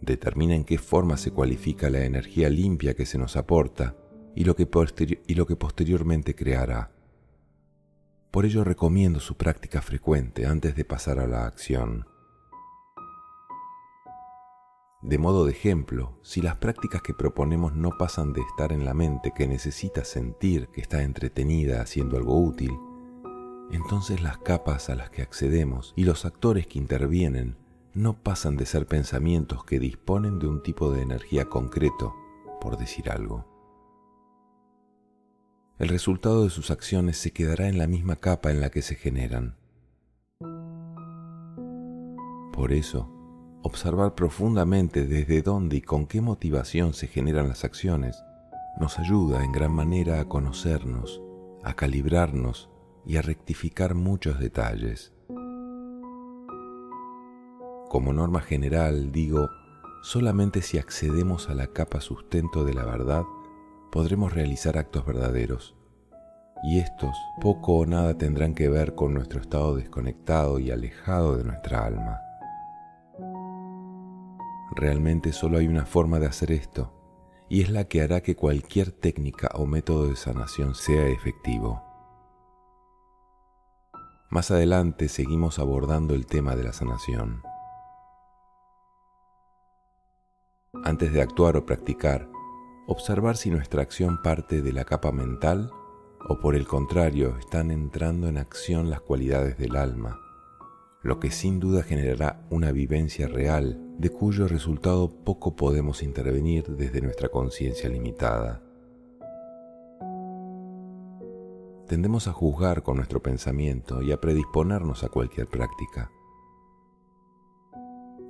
Determina 0.00 0.54
en 0.54 0.64
qué 0.64 0.78
forma 0.78 1.16
se 1.16 1.32
cualifica 1.32 1.90
la 1.90 2.04
energía 2.04 2.48
limpia 2.48 2.94
que 2.94 3.06
se 3.06 3.18
nos 3.18 3.36
aporta 3.36 3.96
y 4.34 4.44
lo 4.44 4.54
que, 4.54 4.68
y 5.26 5.34
lo 5.34 5.46
que 5.46 5.56
posteriormente 5.56 6.34
creará. 6.34 6.95
Por 8.30 8.44
ello 8.44 8.64
recomiendo 8.64 9.20
su 9.20 9.36
práctica 9.36 9.80
frecuente 9.80 10.46
antes 10.46 10.76
de 10.76 10.84
pasar 10.84 11.18
a 11.18 11.26
la 11.26 11.46
acción. 11.46 12.06
De 15.02 15.18
modo 15.18 15.44
de 15.44 15.52
ejemplo, 15.52 16.18
si 16.22 16.42
las 16.42 16.56
prácticas 16.56 17.00
que 17.02 17.14
proponemos 17.14 17.74
no 17.74 17.90
pasan 17.98 18.32
de 18.32 18.40
estar 18.40 18.72
en 18.72 18.84
la 18.84 18.92
mente 18.92 19.32
que 19.34 19.46
necesita 19.46 20.04
sentir 20.04 20.68
que 20.68 20.80
está 20.80 21.02
entretenida 21.02 21.80
haciendo 21.80 22.16
algo 22.16 22.38
útil, 22.38 22.72
entonces 23.70 24.20
las 24.20 24.38
capas 24.38 24.90
a 24.90 24.94
las 24.96 25.10
que 25.10 25.22
accedemos 25.22 25.92
y 25.96 26.04
los 26.04 26.24
actores 26.24 26.66
que 26.66 26.78
intervienen 26.78 27.56
no 27.94 28.22
pasan 28.22 28.56
de 28.56 28.66
ser 28.66 28.86
pensamientos 28.86 29.64
que 29.64 29.78
disponen 29.78 30.38
de 30.38 30.48
un 30.48 30.62
tipo 30.62 30.92
de 30.92 31.02
energía 31.02 31.46
concreto, 31.46 32.14
por 32.60 32.76
decir 32.76 33.10
algo 33.10 33.55
el 35.78 35.88
resultado 35.88 36.44
de 36.44 36.50
sus 36.50 36.70
acciones 36.70 37.16
se 37.16 37.32
quedará 37.32 37.68
en 37.68 37.78
la 37.78 37.86
misma 37.86 38.16
capa 38.16 38.50
en 38.50 38.60
la 38.60 38.70
que 38.70 38.82
se 38.82 38.94
generan. 38.94 39.56
Por 42.52 42.72
eso, 42.72 43.10
observar 43.62 44.14
profundamente 44.14 45.06
desde 45.06 45.42
dónde 45.42 45.76
y 45.76 45.82
con 45.82 46.06
qué 46.06 46.20
motivación 46.20 46.94
se 46.94 47.06
generan 47.06 47.48
las 47.48 47.64
acciones 47.64 48.22
nos 48.80 48.98
ayuda 48.98 49.44
en 49.44 49.52
gran 49.52 49.72
manera 49.72 50.20
a 50.20 50.28
conocernos 50.28 51.22
a 51.66 51.74
calibrarnos 51.74 52.70
y 53.04 53.16
a 53.16 53.22
rectificar 53.22 53.96
muchos 53.96 54.38
detalles. 54.38 55.12
Como 57.88 58.12
norma 58.12 58.40
general 58.40 59.10
digo, 59.10 59.50
solamente 60.00 60.62
si 60.62 60.78
accedemos 60.78 61.50
a 61.50 61.54
la 61.54 61.66
capa 61.66 62.00
sustento 62.00 62.64
de 62.64 62.72
la 62.74 62.84
verdad 62.84 63.24
podremos 63.90 64.32
realizar 64.32 64.78
actos 64.78 65.04
verdaderos. 65.04 65.76
Y 66.64 66.78
estos 66.78 67.16
poco 67.40 67.78
o 67.78 67.86
nada 67.86 68.16
tendrán 68.16 68.54
que 68.54 68.68
ver 68.68 68.94
con 68.94 69.14
nuestro 69.14 69.40
estado 69.40 69.76
desconectado 69.76 70.58
y 70.58 70.70
alejado 70.70 71.36
de 71.36 71.44
nuestra 71.44 71.84
alma. 71.84 72.20
Realmente 74.74 75.32
solo 75.32 75.58
hay 75.58 75.68
una 75.68 75.86
forma 75.86 76.18
de 76.18 76.26
hacer 76.26 76.50
esto, 76.52 76.92
y 77.48 77.62
es 77.62 77.70
la 77.70 77.84
que 77.84 78.02
hará 78.02 78.22
que 78.22 78.36
cualquier 78.36 78.90
técnica 78.90 79.48
o 79.54 79.66
método 79.66 80.08
de 80.08 80.16
sanación 80.16 80.74
sea 80.74 81.06
efectivo. 81.06 81.82
Más 84.28 84.50
adelante 84.50 85.08
seguimos 85.08 85.58
abordando 85.58 86.14
el 86.14 86.26
tema 86.26 86.56
de 86.56 86.64
la 86.64 86.72
sanación. 86.72 87.42
Antes 90.84 91.12
de 91.12 91.22
actuar 91.22 91.56
o 91.56 91.64
practicar, 91.64 92.28
observar 92.86 93.36
si 93.36 93.50
nuestra 93.50 93.82
acción 93.82 94.22
parte 94.22 94.62
de 94.62 94.72
la 94.72 94.84
capa 94.84 95.12
mental 95.12 95.70
o 96.28 96.38
por 96.38 96.54
el 96.54 96.66
contrario 96.66 97.36
están 97.38 97.70
entrando 97.70 98.28
en 98.28 98.38
acción 98.38 98.90
las 98.90 99.00
cualidades 99.00 99.58
del 99.58 99.76
alma, 99.76 100.20
lo 101.02 101.20
que 101.20 101.30
sin 101.30 101.60
duda 101.60 101.82
generará 101.82 102.46
una 102.50 102.72
vivencia 102.72 103.28
real 103.28 103.80
de 103.98 104.10
cuyo 104.10 104.48
resultado 104.48 105.24
poco 105.24 105.56
podemos 105.56 106.02
intervenir 106.02 106.64
desde 106.76 107.00
nuestra 107.00 107.28
conciencia 107.28 107.88
limitada. 107.88 108.62
Tendemos 111.86 112.26
a 112.26 112.32
juzgar 112.32 112.82
con 112.82 112.96
nuestro 112.96 113.22
pensamiento 113.22 114.02
y 114.02 114.10
a 114.10 114.20
predisponernos 114.20 115.04
a 115.04 115.08
cualquier 115.08 115.46
práctica. 115.46 116.10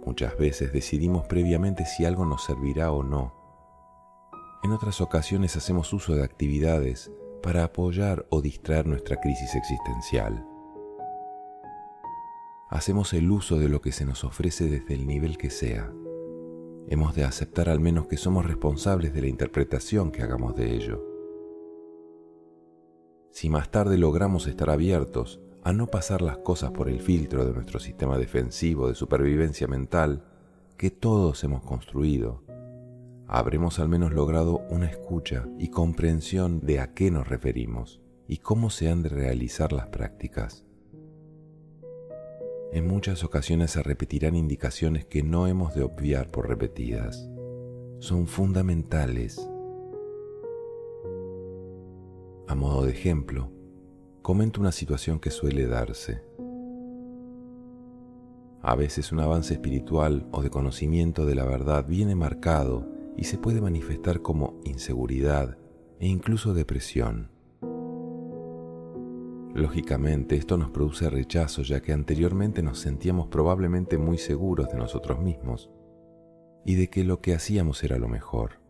Muchas 0.04 0.36
veces 0.36 0.72
decidimos 0.72 1.26
previamente 1.26 1.86
si 1.86 2.04
algo 2.04 2.26
nos 2.26 2.44
servirá 2.44 2.92
o 2.92 3.02
no. 3.02 3.45
En 4.62 4.72
otras 4.72 5.00
ocasiones 5.00 5.56
hacemos 5.56 5.92
uso 5.92 6.14
de 6.14 6.24
actividades 6.24 7.12
para 7.42 7.64
apoyar 7.64 8.26
o 8.30 8.40
distraer 8.40 8.86
nuestra 8.86 9.20
crisis 9.20 9.54
existencial. 9.54 10.44
Hacemos 12.68 13.12
el 13.12 13.30
uso 13.30 13.58
de 13.58 13.68
lo 13.68 13.80
que 13.80 13.92
se 13.92 14.04
nos 14.04 14.24
ofrece 14.24 14.68
desde 14.68 14.94
el 14.94 15.06
nivel 15.06 15.38
que 15.38 15.50
sea. 15.50 15.92
Hemos 16.88 17.14
de 17.14 17.24
aceptar 17.24 17.68
al 17.68 17.78
menos 17.78 18.06
que 18.06 18.16
somos 18.16 18.44
responsables 18.44 19.14
de 19.14 19.20
la 19.20 19.28
interpretación 19.28 20.10
que 20.10 20.22
hagamos 20.22 20.56
de 20.56 20.74
ello. 20.74 21.04
Si 23.30 23.48
más 23.50 23.70
tarde 23.70 23.98
logramos 23.98 24.46
estar 24.46 24.70
abiertos 24.70 25.40
a 25.62 25.72
no 25.72 25.88
pasar 25.88 26.22
las 26.22 26.38
cosas 26.38 26.70
por 26.72 26.88
el 26.88 27.00
filtro 27.00 27.44
de 27.44 27.52
nuestro 27.52 27.78
sistema 27.78 28.18
defensivo 28.18 28.88
de 28.88 28.94
supervivencia 28.94 29.68
mental 29.68 30.24
que 30.76 30.90
todos 30.90 31.44
hemos 31.44 31.62
construido, 31.62 32.45
habremos 33.28 33.78
al 33.78 33.88
menos 33.88 34.12
logrado 34.12 34.62
una 34.70 34.86
escucha 34.86 35.46
y 35.58 35.68
comprensión 35.68 36.60
de 36.60 36.80
a 36.80 36.94
qué 36.94 37.10
nos 37.10 37.28
referimos 37.28 38.00
y 38.28 38.38
cómo 38.38 38.70
se 38.70 38.88
han 38.88 39.02
de 39.02 39.08
realizar 39.08 39.72
las 39.72 39.88
prácticas. 39.88 40.64
En 42.72 42.86
muchas 42.86 43.24
ocasiones 43.24 43.70
se 43.72 43.82
repetirán 43.82 44.34
indicaciones 44.34 45.04
que 45.04 45.22
no 45.22 45.46
hemos 45.46 45.74
de 45.74 45.82
obviar 45.82 46.30
por 46.30 46.48
repetidas. 46.48 47.28
Son 47.98 48.26
fundamentales 48.26 49.40
a 52.48 52.54
modo 52.54 52.84
de 52.84 52.92
ejemplo, 52.92 53.50
comento 54.22 54.60
una 54.60 54.70
situación 54.70 55.18
que 55.18 55.32
suele 55.32 55.66
darse. 55.66 56.22
A 58.62 58.76
veces 58.76 59.10
un 59.10 59.18
avance 59.18 59.54
espiritual 59.54 60.28
o 60.30 60.42
de 60.42 60.50
conocimiento 60.50 61.26
de 61.26 61.34
la 61.34 61.44
verdad 61.44 61.84
viene 61.86 62.14
marcado 62.14 62.86
y 63.16 63.24
se 63.24 63.38
puede 63.38 63.60
manifestar 63.60 64.22
como 64.22 64.60
inseguridad 64.64 65.58
e 65.98 66.06
incluso 66.06 66.54
depresión. 66.54 67.30
Lógicamente 69.54 70.36
esto 70.36 70.58
nos 70.58 70.70
produce 70.70 71.08
rechazo 71.08 71.62
ya 71.62 71.80
que 71.80 71.92
anteriormente 71.92 72.62
nos 72.62 72.78
sentíamos 72.78 73.28
probablemente 73.28 73.96
muy 73.96 74.18
seguros 74.18 74.68
de 74.68 74.76
nosotros 74.76 75.18
mismos 75.20 75.70
y 76.64 76.74
de 76.74 76.88
que 76.88 77.04
lo 77.04 77.20
que 77.20 77.34
hacíamos 77.34 77.82
era 77.82 77.96
lo 77.96 78.08
mejor 78.08 78.60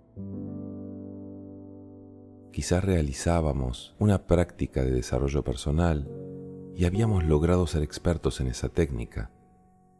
quizás 2.57 2.83
realizábamos 2.83 3.95
una 3.99 4.27
práctica 4.27 4.83
de 4.83 4.91
desarrollo 4.91 5.45
personal 5.45 6.09
y 6.75 6.87
habíamos 6.87 7.23
logrado 7.23 7.67
ser 7.67 7.83
expertos 7.83 8.41
en 8.41 8.47
esa 8.47 8.71
técnica, 8.71 9.31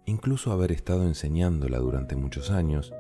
incluso 0.07 0.53
haber 0.53 0.73
estado 0.73 1.03
enseñándola 1.03 1.77
durante 1.81 2.17
muchos 2.17 2.51
años 2.51 2.95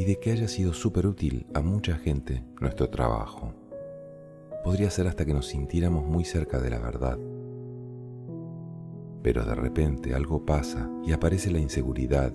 y 0.00 0.04
de 0.04 0.18
que 0.18 0.32
haya 0.32 0.48
sido 0.48 0.72
súper 0.72 1.06
útil 1.06 1.46
a 1.52 1.60
mucha 1.60 1.94
gente 1.94 2.42
nuestro 2.58 2.88
trabajo. 2.88 3.52
Podría 4.64 4.88
ser 4.88 5.06
hasta 5.06 5.26
que 5.26 5.34
nos 5.34 5.48
sintiéramos 5.48 6.06
muy 6.06 6.24
cerca 6.24 6.58
de 6.58 6.70
la 6.70 6.78
verdad. 6.78 7.18
Pero 9.22 9.44
de 9.44 9.54
repente 9.54 10.14
algo 10.14 10.46
pasa 10.46 10.90
y 11.04 11.12
aparece 11.12 11.50
la 11.50 11.58
inseguridad 11.58 12.32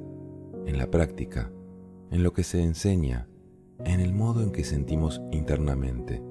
en 0.68 0.78
la 0.78 0.92
práctica, 0.92 1.52
en 2.12 2.22
lo 2.22 2.34
que 2.34 2.44
se 2.44 2.62
enseña, 2.62 3.28
en 3.84 4.00
el 4.00 4.14
modo 4.14 4.44
en 4.44 4.52
que 4.52 4.64
sentimos 4.64 5.20
internamente. 5.32 6.22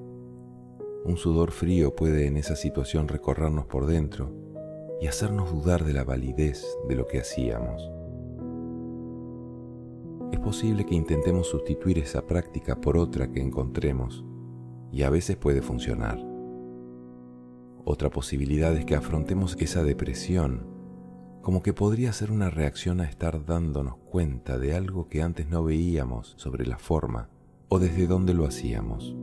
Un 1.03 1.17
sudor 1.17 1.51
frío 1.51 1.97
puede 1.97 2.27
en 2.27 2.37
esa 2.37 2.55
situación 2.55 3.09
recorrernos 3.09 3.65
por 3.65 3.87
dentro 3.87 4.31
y 5.01 5.07
hacernos 5.07 5.51
dudar 5.51 5.83
de 5.83 5.91
la 5.91 6.05
validez 6.05 6.65
de 6.87 6.95
lo 6.95 7.07
que 7.07 7.19
hacíamos. 7.19 7.91
Es 10.31 10.39
posible 10.39 10.85
que 10.85 10.95
intentemos 10.95 11.47
sustituir 11.47 11.99
esa 11.99 12.25
práctica 12.25 12.79
por 12.79 12.97
otra 12.97 13.31
que 13.31 13.41
encontremos 13.41 14.25
y 14.91 15.03
a 15.03 15.09
veces 15.09 15.37
puede 15.37 15.61
funcionar. 15.61 16.19
Otra 17.83 18.09
posibilidad 18.09 18.75
es 18.75 18.85
que 18.85 18.95
afrontemos 18.95 19.55
esa 19.59 19.83
depresión 19.83 20.67
como 21.41 21.61
que 21.61 21.73
podría 21.73 22.11
ser 22.11 22.31
una 22.31 22.49
reacción 22.49 23.01
a 23.01 23.03
estar 23.03 23.45
dándonos 23.45 23.97
cuenta 23.97 24.57
de 24.57 24.73
algo 24.73 25.07
que 25.07 25.21
antes 25.21 25.47
no 25.47 25.63
veíamos 25.63 26.33
sobre 26.37 26.65
la 26.65 26.79
forma 26.79 27.29
o 27.69 27.77
desde 27.77 28.07
dónde 28.07 28.33
lo 28.33 28.45
hacíamos. 28.45 29.15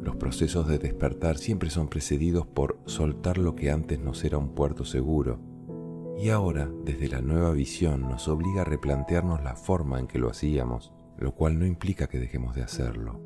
Los 0.00 0.16
procesos 0.16 0.68
de 0.68 0.78
despertar 0.78 1.36
siempre 1.36 1.68
son 1.68 1.88
precedidos 1.88 2.46
por 2.46 2.78
soltar 2.86 3.36
lo 3.36 3.56
que 3.56 3.70
antes 3.70 4.00
nos 4.00 4.24
era 4.24 4.38
un 4.38 4.54
puerto 4.54 4.86
seguro 4.86 5.55
y 6.18 6.30
ahora, 6.30 6.70
desde 6.84 7.08
la 7.08 7.20
nueva 7.20 7.50
visión, 7.50 8.02
nos 8.02 8.26
obliga 8.26 8.62
a 8.62 8.64
replantearnos 8.64 9.42
la 9.42 9.54
forma 9.54 10.00
en 10.00 10.06
que 10.06 10.18
lo 10.18 10.30
hacíamos, 10.30 10.92
lo 11.18 11.34
cual 11.34 11.58
no 11.58 11.66
implica 11.66 12.08
que 12.08 12.18
dejemos 12.18 12.54
de 12.54 12.62
hacerlo. 12.62 13.20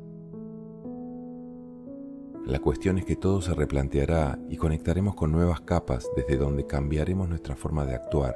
La 2.45 2.59
cuestión 2.59 2.97
es 2.97 3.05
que 3.05 3.15
todo 3.15 3.41
se 3.41 3.53
replanteará 3.53 4.37
y 4.49 4.57
conectaremos 4.57 5.15
con 5.15 5.31
nuevas 5.31 5.61
capas 5.61 6.09
desde 6.15 6.37
donde 6.37 6.65
cambiaremos 6.65 7.29
nuestra 7.29 7.55
forma 7.55 7.85
de 7.85 7.95
actuar 7.95 8.35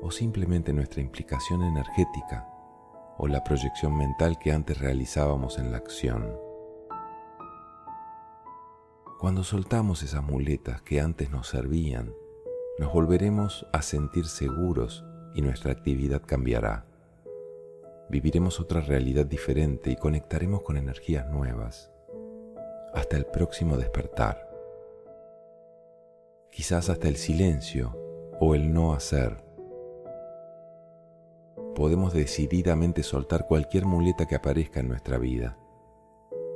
o 0.00 0.10
simplemente 0.10 0.72
nuestra 0.72 1.00
implicación 1.00 1.62
energética 1.62 2.46
o 3.18 3.26
la 3.26 3.42
proyección 3.42 3.96
mental 3.96 4.38
que 4.38 4.52
antes 4.52 4.78
realizábamos 4.78 5.58
en 5.58 5.72
la 5.72 5.78
acción. 5.78 6.36
Cuando 9.18 9.42
soltamos 9.42 10.02
esas 10.02 10.22
muletas 10.22 10.82
que 10.82 11.00
antes 11.00 11.30
nos 11.30 11.48
servían, 11.48 12.12
nos 12.78 12.92
volveremos 12.92 13.66
a 13.72 13.80
sentir 13.80 14.26
seguros 14.26 15.04
y 15.34 15.40
nuestra 15.40 15.72
actividad 15.72 16.22
cambiará. 16.24 16.84
Viviremos 18.10 18.60
otra 18.60 18.80
realidad 18.80 19.24
diferente 19.24 19.90
y 19.90 19.96
conectaremos 19.96 20.62
con 20.62 20.76
energías 20.76 21.28
nuevas. 21.30 21.90
Hasta 22.92 23.16
el 23.16 23.26
próximo 23.26 23.76
despertar. 23.76 24.46
Quizás 26.50 26.90
hasta 26.90 27.08
el 27.08 27.16
silencio 27.16 27.96
o 28.40 28.54
el 28.54 28.72
no 28.72 28.92
hacer. 28.92 29.42
Podemos 31.74 32.12
decididamente 32.12 33.02
soltar 33.02 33.46
cualquier 33.46 33.86
muleta 33.86 34.26
que 34.26 34.34
aparezca 34.34 34.80
en 34.80 34.88
nuestra 34.88 35.18
vida. 35.18 35.58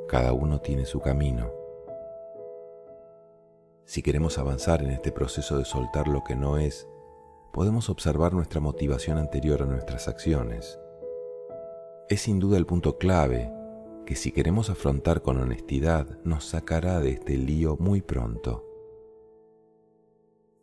Cada 0.09 0.33
uno 0.33 0.61
tiene 0.61 0.85
su 0.85 1.01
camino 1.01 1.60
si 3.85 4.03
queremos 4.03 4.39
avanzar 4.39 4.83
en 4.83 4.91
este 4.91 5.13
proceso 5.13 5.59
de 5.59 5.65
soltar 5.65 6.09
lo 6.09 6.23
que 6.23 6.37
no 6.37 6.59
es, 6.59 6.87
podemos 7.53 7.91
observar 7.91 8.33
nuestra 8.33 8.61
motivación 8.61 9.19
anterior 9.19 9.63
a 9.63 9.67
nuestras 9.67 10.09
acciones. 10.09 10.79
Es 12.09 12.23
sin 12.23 12.39
duda 12.39 12.57
el 12.57 12.67
punto 12.67 12.99
clave 12.99 13.53
que 14.07 14.17
si 14.17 14.33
queremos 14.33 14.71
afrontar 14.71 15.23
con 15.23 15.39
honestidad 15.39 16.19
nos 16.25 16.45
sacará 16.45 17.01
de 17.01 17.11
este 17.11 17.37
lío 17.37 17.77
muy 17.79 18.01
pronto. 18.01 18.67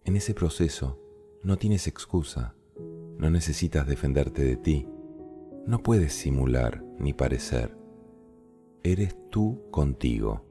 En 0.05 0.15
ese 0.15 0.33
proceso 0.33 0.99
no 1.43 1.57
tienes 1.57 1.87
excusa, 1.87 2.55
no 3.17 3.29
necesitas 3.29 3.87
defenderte 3.87 4.43
de 4.43 4.55
ti, 4.55 4.87
no 5.65 5.83
puedes 5.83 6.13
simular 6.13 6.83
ni 6.97 7.13
parecer, 7.13 7.75
eres 8.83 9.17
tú 9.29 9.69
contigo 9.69 10.46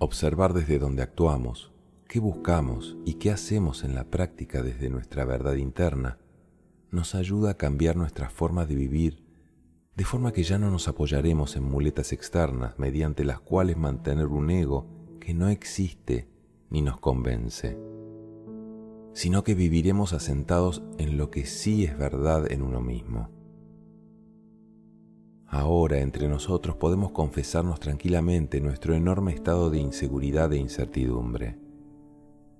Observar 0.00 0.52
desde 0.52 0.78
donde 0.78 1.02
actuamos, 1.02 1.72
qué 2.06 2.20
buscamos 2.20 2.96
y 3.04 3.14
qué 3.14 3.32
hacemos 3.32 3.82
en 3.82 3.96
la 3.96 4.04
práctica 4.04 4.62
desde 4.62 4.90
nuestra 4.90 5.24
verdad 5.24 5.54
interna 5.54 6.18
nos 6.92 7.16
ayuda 7.16 7.50
a 7.50 7.56
cambiar 7.56 7.96
nuestra 7.96 8.30
forma 8.30 8.64
de 8.64 8.76
vivir, 8.76 9.24
de 9.96 10.04
forma 10.04 10.32
que 10.32 10.44
ya 10.44 10.56
no 10.56 10.70
nos 10.70 10.86
apoyaremos 10.86 11.56
en 11.56 11.64
muletas 11.64 12.12
externas 12.12 12.78
mediante 12.78 13.24
las 13.24 13.40
cuales 13.40 13.76
mantener 13.76 14.26
un 14.28 14.50
ego 14.50 14.86
que 15.18 15.34
no 15.34 15.48
existe 15.48 16.28
ni 16.70 16.80
nos 16.80 17.00
convence, 17.00 17.76
sino 19.14 19.42
que 19.42 19.56
viviremos 19.56 20.12
asentados 20.12 20.84
en 20.98 21.18
lo 21.18 21.32
que 21.32 21.44
sí 21.44 21.84
es 21.84 21.98
verdad 21.98 22.50
en 22.52 22.62
uno 22.62 22.80
mismo. 22.80 23.30
Ahora 25.50 26.00
entre 26.00 26.28
nosotros 26.28 26.76
podemos 26.76 27.12
confesarnos 27.12 27.80
tranquilamente 27.80 28.60
nuestro 28.60 28.94
enorme 28.94 29.32
estado 29.32 29.70
de 29.70 29.78
inseguridad 29.78 30.52
e 30.52 30.58
incertidumbre. 30.58 31.58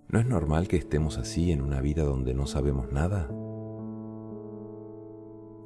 ¿No 0.09 0.19
es 0.19 0.27
normal 0.27 0.69
que 0.69 0.79
estemos 0.79 1.19
así 1.19 1.53
en 1.53 1.61
una 1.61 1.83
vida 1.83 2.03
donde 2.05 2.33
no 2.33 2.47
sabemos 2.47 2.91
nada? 2.91 3.29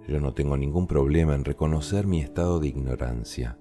Yo 0.08 0.20
no 0.20 0.34
tengo 0.34 0.56
ningún 0.56 0.88
problema 0.88 1.36
en 1.36 1.44
reconocer 1.44 2.08
mi 2.08 2.20
estado 2.20 2.58
de 2.58 2.66
ignorancia. 2.66 3.56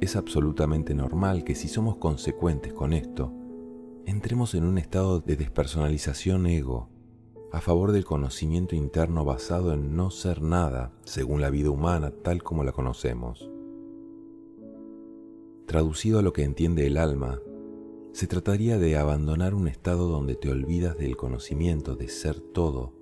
Es 0.00 0.16
absolutamente 0.16 0.94
normal 0.94 1.44
que 1.44 1.54
si 1.54 1.68
somos 1.68 1.98
consecuentes 1.98 2.72
con 2.72 2.94
esto, 2.94 3.34
entremos 4.06 4.54
en 4.54 4.64
un 4.64 4.78
estado 4.78 5.20
de 5.20 5.36
despersonalización 5.36 6.46
ego, 6.46 6.88
a 7.50 7.60
favor 7.60 7.92
del 7.92 8.04
conocimiento 8.04 8.74
interno 8.74 9.24
basado 9.24 9.72
en 9.72 9.96
no 9.96 10.10
ser 10.10 10.42
nada 10.42 10.92
según 11.04 11.40
la 11.40 11.50
vida 11.50 11.70
humana 11.70 12.10
tal 12.22 12.42
como 12.42 12.64
la 12.64 12.72
conocemos. 12.72 13.50
Traducido 15.66 16.18
a 16.18 16.22
lo 16.22 16.32
que 16.32 16.44
entiende 16.44 16.86
el 16.86 16.96
alma, 16.96 17.40
se 18.12 18.26
trataría 18.26 18.78
de 18.78 18.96
abandonar 18.96 19.54
un 19.54 19.68
estado 19.68 20.08
donde 20.08 20.34
te 20.34 20.50
olvidas 20.50 20.96
del 20.96 21.16
conocimiento 21.16 21.94
de 21.94 22.08
ser 22.08 22.40
todo 22.40 22.94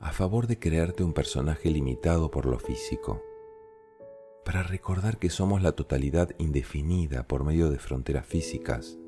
a 0.00 0.12
favor 0.12 0.46
de 0.46 0.58
crearte 0.58 1.02
un 1.02 1.14
personaje 1.14 1.70
limitado 1.70 2.30
por 2.30 2.44
lo 2.44 2.58
físico, 2.58 3.22
para 4.44 4.62
recordar 4.62 5.18
que 5.18 5.30
somos 5.30 5.62
la 5.62 5.72
totalidad 5.72 6.30
indefinida 6.36 7.26
por 7.26 7.42
medio 7.42 7.70
de 7.70 7.78
fronteras 7.78 8.26
físicas, 8.26 8.98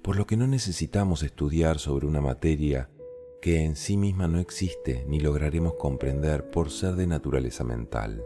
por 0.00 0.14
lo 0.14 0.24
que 0.24 0.36
no 0.36 0.46
necesitamos 0.46 1.24
estudiar 1.24 1.80
sobre 1.80 2.06
una 2.06 2.20
materia 2.20 2.90
que 3.40 3.64
en 3.64 3.76
sí 3.76 3.96
misma 3.96 4.28
no 4.28 4.40
existe 4.40 5.04
ni 5.06 5.20
lograremos 5.20 5.74
comprender 5.74 6.50
por 6.50 6.70
ser 6.70 6.94
de 6.94 7.06
naturaleza 7.06 7.64
mental. 7.64 8.24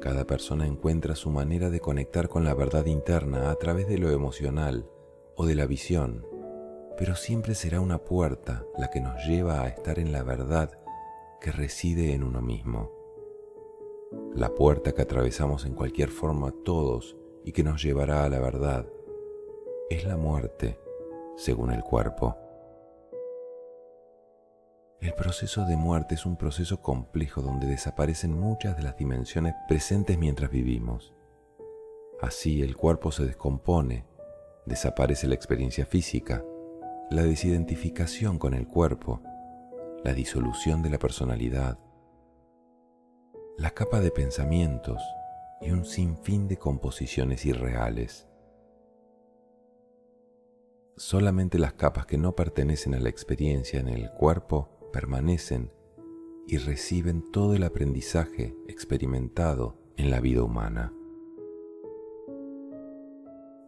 Cada 0.00 0.26
persona 0.26 0.66
encuentra 0.66 1.14
su 1.14 1.30
manera 1.30 1.70
de 1.70 1.80
conectar 1.80 2.28
con 2.28 2.44
la 2.44 2.54
verdad 2.54 2.86
interna 2.86 3.50
a 3.50 3.54
través 3.56 3.88
de 3.88 3.98
lo 3.98 4.10
emocional 4.10 4.88
o 5.34 5.46
de 5.46 5.54
la 5.54 5.66
visión 5.66 6.26
pero 6.96 7.14
siempre 7.14 7.54
será 7.54 7.80
una 7.80 7.98
puerta 7.98 8.66
la 8.78 8.88
que 8.88 9.00
nos 9.00 9.24
lleva 9.26 9.62
a 9.62 9.68
estar 9.68 9.98
en 9.98 10.12
la 10.12 10.22
verdad 10.22 10.78
que 11.40 11.52
reside 11.52 12.14
en 12.14 12.22
uno 12.22 12.40
mismo. 12.40 12.90
La 14.34 14.54
puerta 14.54 14.92
que 14.92 15.02
atravesamos 15.02 15.66
en 15.66 15.74
cualquier 15.74 16.08
forma 16.08 16.54
todos 16.64 17.16
y 17.44 17.52
que 17.52 17.62
nos 17.62 17.82
llevará 17.82 18.24
a 18.24 18.28
la 18.28 18.38
verdad 18.38 18.88
es 19.90 20.04
la 20.04 20.16
muerte, 20.16 20.78
según 21.36 21.70
el 21.70 21.82
cuerpo. 21.82 22.36
El 25.00 25.12
proceso 25.12 25.66
de 25.66 25.76
muerte 25.76 26.14
es 26.14 26.24
un 26.24 26.36
proceso 26.36 26.80
complejo 26.80 27.42
donde 27.42 27.66
desaparecen 27.66 28.32
muchas 28.32 28.76
de 28.76 28.82
las 28.82 28.96
dimensiones 28.96 29.54
presentes 29.68 30.18
mientras 30.18 30.50
vivimos. 30.50 31.12
Así 32.20 32.62
el 32.62 32.76
cuerpo 32.76 33.12
se 33.12 33.26
descompone, 33.26 34.06
desaparece 34.64 35.28
la 35.28 35.34
experiencia 35.34 35.84
física, 35.84 36.42
la 37.10 37.22
desidentificación 37.22 38.38
con 38.38 38.54
el 38.54 38.66
cuerpo, 38.66 39.20
la 40.02 40.14
disolución 40.14 40.82
de 40.82 40.90
la 40.90 40.98
personalidad, 40.98 41.78
la 43.58 43.70
capa 43.70 44.00
de 44.00 44.10
pensamientos 44.10 45.02
y 45.60 45.70
un 45.70 45.84
sinfín 45.84 46.48
de 46.48 46.56
composiciones 46.56 47.44
irreales. 47.44 48.26
Solamente 50.96 51.58
las 51.58 51.74
capas 51.74 52.06
que 52.06 52.16
no 52.16 52.34
pertenecen 52.34 52.94
a 52.94 53.00
la 53.00 53.10
experiencia 53.10 53.78
en 53.78 53.88
el 53.88 54.10
cuerpo 54.10 54.75
permanecen 54.96 55.70
y 56.46 56.56
reciben 56.56 57.30
todo 57.30 57.54
el 57.54 57.64
aprendizaje 57.64 58.56
experimentado 58.66 59.76
en 59.98 60.10
la 60.10 60.20
vida 60.20 60.42
humana. 60.42 60.90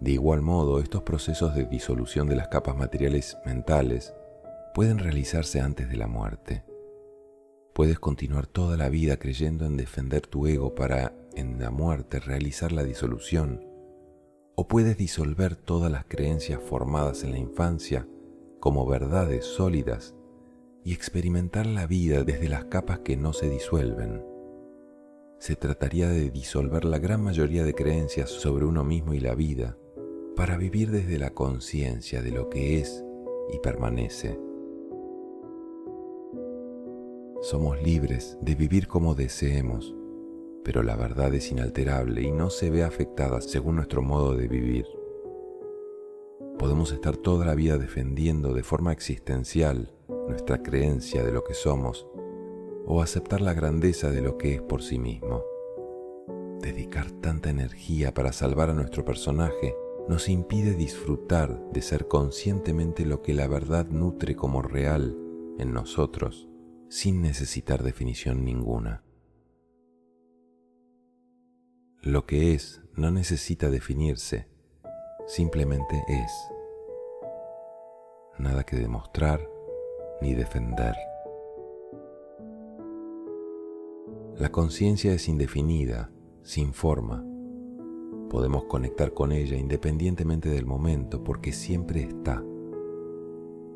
De 0.00 0.12
igual 0.12 0.40
modo, 0.40 0.80
estos 0.80 1.02
procesos 1.02 1.54
de 1.54 1.66
disolución 1.66 2.30
de 2.30 2.36
las 2.36 2.48
capas 2.48 2.78
materiales 2.78 3.36
mentales 3.44 4.14
pueden 4.72 4.98
realizarse 4.98 5.60
antes 5.60 5.90
de 5.90 5.98
la 5.98 6.06
muerte. 6.06 6.64
Puedes 7.74 7.98
continuar 7.98 8.46
toda 8.46 8.78
la 8.78 8.88
vida 8.88 9.18
creyendo 9.18 9.66
en 9.66 9.76
defender 9.76 10.26
tu 10.26 10.46
ego 10.46 10.74
para, 10.74 11.12
en 11.34 11.60
la 11.60 11.70
muerte, 11.70 12.20
realizar 12.20 12.72
la 12.72 12.84
disolución, 12.84 13.66
o 14.56 14.66
puedes 14.66 14.96
disolver 14.96 15.56
todas 15.56 15.92
las 15.92 16.06
creencias 16.06 16.58
formadas 16.62 17.22
en 17.22 17.32
la 17.32 17.38
infancia 17.38 18.08
como 18.60 18.86
verdades 18.86 19.44
sólidas 19.44 20.14
y 20.88 20.94
experimentar 20.94 21.66
la 21.66 21.86
vida 21.86 22.24
desde 22.24 22.48
las 22.48 22.64
capas 22.64 23.00
que 23.00 23.14
no 23.14 23.34
se 23.34 23.50
disuelven. 23.50 24.24
Se 25.38 25.54
trataría 25.54 26.08
de 26.08 26.30
disolver 26.30 26.86
la 26.86 26.98
gran 26.98 27.22
mayoría 27.22 27.62
de 27.62 27.74
creencias 27.74 28.30
sobre 28.30 28.64
uno 28.64 28.84
mismo 28.84 29.12
y 29.12 29.20
la 29.20 29.34
vida, 29.34 29.76
para 30.34 30.56
vivir 30.56 30.90
desde 30.90 31.18
la 31.18 31.34
conciencia 31.34 32.22
de 32.22 32.30
lo 32.30 32.48
que 32.48 32.80
es 32.80 33.04
y 33.52 33.58
permanece. 33.58 34.40
Somos 37.42 37.82
libres 37.82 38.38
de 38.40 38.54
vivir 38.54 38.88
como 38.88 39.14
deseemos, 39.14 39.94
pero 40.64 40.82
la 40.82 40.96
verdad 40.96 41.34
es 41.34 41.52
inalterable 41.52 42.22
y 42.22 42.32
no 42.32 42.48
se 42.48 42.70
ve 42.70 42.82
afectada 42.82 43.42
según 43.42 43.76
nuestro 43.76 44.00
modo 44.00 44.36
de 44.36 44.48
vivir. 44.48 44.86
Podemos 46.58 46.92
estar 46.92 47.18
toda 47.18 47.44
la 47.44 47.54
vida 47.54 47.76
defendiendo 47.76 48.54
de 48.54 48.62
forma 48.62 48.92
existencial 48.92 49.92
nuestra 50.28 50.62
creencia 50.62 51.24
de 51.24 51.32
lo 51.32 51.42
que 51.44 51.54
somos 51.54 52.06
o 52.86 53.02
aceptar 53.02 53.40
la 53.40 53.54
grandeza 53.54 54.10
de 54.10 54.22
lo 54.22 54.38
que 54.38 54.54
es 54.54 54.62
por 54.62 54.82
sí 54.82 54.98
mismo. 54.98 55.42
Dedicar 56.60 57.10
tanta 57.10 57.50
energía 57.50 58.14
para 58.14 58.32
salvar 58.32 58.70
a 58.70 58.74
nuestro 58.74 59.04
personaje 59.04 59.74
nos 60.08 60.28
impide 60.28 60.74
disfrutar 60.74 61.60
de 61.70 61.82
ser 61.82 62.08
conscientemente 62.08 63.04
lo 63.04 63.20
que 63.20 63.34
la 63.34 63.46
verdad 63.46 63.86
nutre 63.88 64.34
como 64.36 64.62
real 64.62 65.16
en 65.58 65.72
nosotros 65.72 66.48
sin 66.88 67.20
necesitar 67.20 67.82
definición 67.82 68.44
ninguna. 68.44 69.04
Lo 72.00 72.24
que 72.24 72.54
es 72.54 72.80
no 72.94 73.10
necesita 73.10 73.68
definirse, 73.68 74.48
simplemente 75.26 76.02
es. 76.08 76.32
Nada 78.38 78.64
que 78.64 78.76
demostrar 78.76 79.57
ni 80.20 80.34
defender. 80.34 80.94
La 84.36 84.50
conciencia 84.50 85.12
es 85.12 85.28
indefinida, 85.28 86.10
sin 86.42 86.72
forma, 86.72 87.24
Podemos 88.28 88.64
conectar 88.64 89.14
con 89.14 89.32
ella 89.32 89.56
independientemente 89.56 90.50
del 90.50 90.66
momento 90.66 91.24
porque 91.24 91.50
siempre 91.50 92.02
está. 92.02 92.44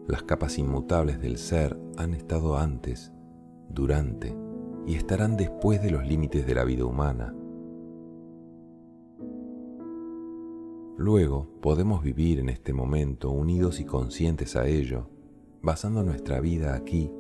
Las 0.07 0.25
capas 0.25 0.59
inmutables 0.59 1.21
del 1.21 1.39
ser 1.39 1.79
han 1.97 2.13
estado 2.13 2.59
antes, 2.59 3.13
durante 3.71 4.37
y 4.87 4.97
estarán 4.97 5.39
después 5.39 5.81
de 5.83 5.91
los 5.91 6.07
límites 6.07 6.47
de 6.47 6.55
la 6.55 6.65
vida 6.65 6.85
humana. 6.85 7.35
Luego 10.99 11.49
podemos 11.63 12.03
vivir 12.03 12.39
en 12.39 12.51
este 12.51 12.75
momento 12.75 13.31
unidos 13.31 13.81
y 13.81 13.87
conscientes 13.87 14.55
a 14.55 14.67
ello, 14.67 15.09
basando 15.63 16.03
nuestra 16.03 16.41
vida 16.41 16.75
aquí 16.75 17.11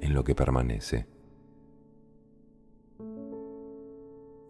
en 0.00 0.14
lo 0.14 0.24
que 0.24 0.34
permanece. 0.34 1.06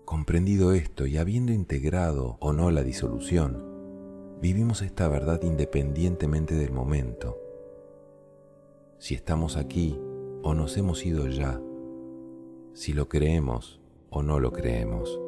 Comprendido 0.05 0.73
esto 0.73 1.07
y 1.07 1.17
habiendo 1.17 1.53
integrado 1.53 2.37
o 2.41 2.53
no 2.53 2.71
la 2.71 2.83
disolución, 2.83 4.39
vivimos 4.41 4.83
esta 4.83 5.09
verdad 5.09 5.43
independientemente 5.43 6.55
del 6.55 6.73
momento. 6.73 7.39
Si 8.99 9.15
estamos 9.15 9.57
aquí 9.57 9.99
o 10.43 10.55
nos 10.55 10.77
hemos 10.77 11.05
ido 11.05 11.27
ya, 11.29 11.61
si 12.75 12.93
lo 12.93 13.09
creemos 13.09 13.81
o 14.11 14.23
no 14.23 14.39
lo 14.39 14.53
creemos. 14.53 15.19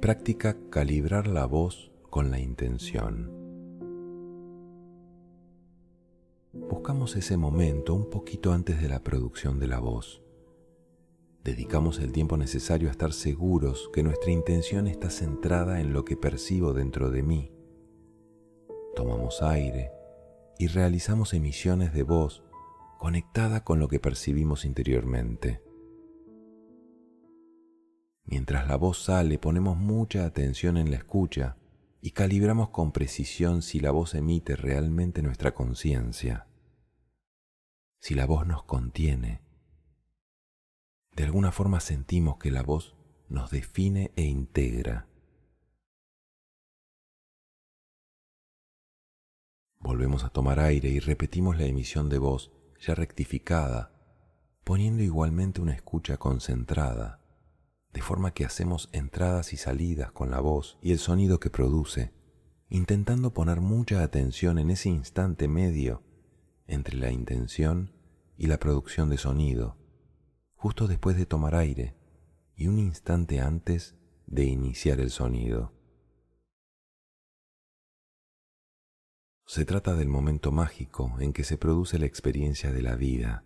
Práctica 0.00 0.56
calibrar 0.70 1.26
la 1.26 1.46
voz 1.46 1.90
con 2.10 2.30
la 2.30 2.38
intención. 2.38 3.36
buscamos 6.52 7.16
ese 7.16 7.36
momento 7.36 7.94
un 7.94 8.08
poquito 8.08 8.52
antes 8.52 8.80
de 8.80 8.88
la 8.88 9.02
producción 9.02 9.58
de 9.58 9.66
la 9.66 9.78
voz, 9.78 10.22
Dedicamos 11.48 11.98
el 12.00 12.12
tiempo 12.12 12.36
necesario 12.36 12.88
a 12.88 12.90
estar 12.90 13.12
seguros 13.12 13.88
que 13.94 14.02
nuestra 14.02 14.30
intención 14.30 14.86
está 14.86 15.08
centrada 15.08 15.80
en 15.80 15.94
lo 15.94 16.04
que 16.04 16.16
percibo 16.16 16.74
dentro 16.74 17.10
de 17.10 17.22
mí. 17.22 17.52
Tomamos 18.94 19.40
aire 19.42 19.90
y 20.58 20.66
realizamos 20.66 21.32
emisiones 21.32 21.94
de 21.94 22.02
voz 22.02 22.42
conectada 22.98 23.64
con 23.64 23.78
lo 23.78 23.88
que 23.88 23.98
percibimos 24.00 24.64
interiormente. 24.64 25.62
Mientras 28.24 28.68
la 28.68 28.76
voz 28.76 29.04
sale 29.04 29.38
ponemos 29.38 29.78
mucha 29.78 30.26
atención 30.26 30.76
en 30.76 30.90
la 30.90 30.98
escucha 30.98 31.56
y 32.00 32.12
calibramos 32.12 32.70
con 32.70 32.92
precisión 32.92 33.62
si 33.62 33.80
la 33.80 33.90
voz 33.90 34.14
emite 34.14 34.56
realmente 34.56 35.22
nuestra 35.22 35.54
conciencia, 35.54 36.46
si 37.98 38.14
la 38.14 38.26
voz 38.26 38.46
nos 38.46 38.62
contiene. 38.64 39.42
De 41.16 41.24
alguna 41.24 41.50
forma 41.50 41.80
sentimos 41.80 42.38
que 42.38 42.50
la 42.50 42.62
voz 42.62 42.96
nos 43.28 43.50
define 43.50 44.12
e 44.14 44.22
integra. 44.22 45.08
Volvemos 49.80 50.24
a 50.24 50.30
tomar 50.30 50.60
aire 50.60 50.88
y 50.88 51.00
repetimos 51.00 51.58
la 51.58 51.64
emisión 51.64 52.08
de 52.08 52.18
voz 52.18 52.52
ya 52.80 52.94
rectificada, 52.94 53.92
poniendo 54.62 55.02
igualmente 55.02 55.60
una 55.60 55.72
escucha 55.72 56.16
concentrada 56.18 57.27
de 57.98 58.02
forma 58.02 58.30
que 58.30 58.44
hacemos 58.44 58.88
entradas 58.92 59.52
y 59.52 59.56
salidas 59.56 60.12
con 60.12 60.30
la 60.30 60.38
voz 60.38 60.78
y 60.80 60.92
el 60.92 61.00
sonido 61.00 61.40
que 61.40 61.50
produce, 61.50 62.12
intentando 62.68 63.34
poner 63.34 63.60
mucha 63.60 64.04
atención 64.04 64.60
en 64.60 64.70
ese 64.70 64.88
instante 64.88 65.48
medio 65.48 66.04
entre 66.68 66.96
la 66.96 67.10
intención 67.10 67.92
y 68.36 68.46
la 68.46 68.60
producción 68.60 69.10
de 69.10 69.18
sonido, 69.18 69.76
justo 70.54 70.86
después 70.86 71.16
de 71.16 71.26
tomar 71.26 71.56
aire 71.56 71.96
y 72.54 72.68
un 72.68 72.78
instante 72.78 73.40
antes 73.40 73.96
de 74.28 74.44
iniciar 74.44 75.00
el 75.00 75.10
sonido. 75.10 75.72
Se 79.44 79.64
trata 79.64 79.96
del 79.96 80.08
momento 80.08 80.52
mágico 80.52 81.16
en 81.18 81.32
que 81.32 81.42
se 81.42 81.58
produce 81.58 81.98
la 81.98 82.06
experiencia 82.06 82.70
de 82.70 82.82
la 82.82 82.94
vida 82.94 83.44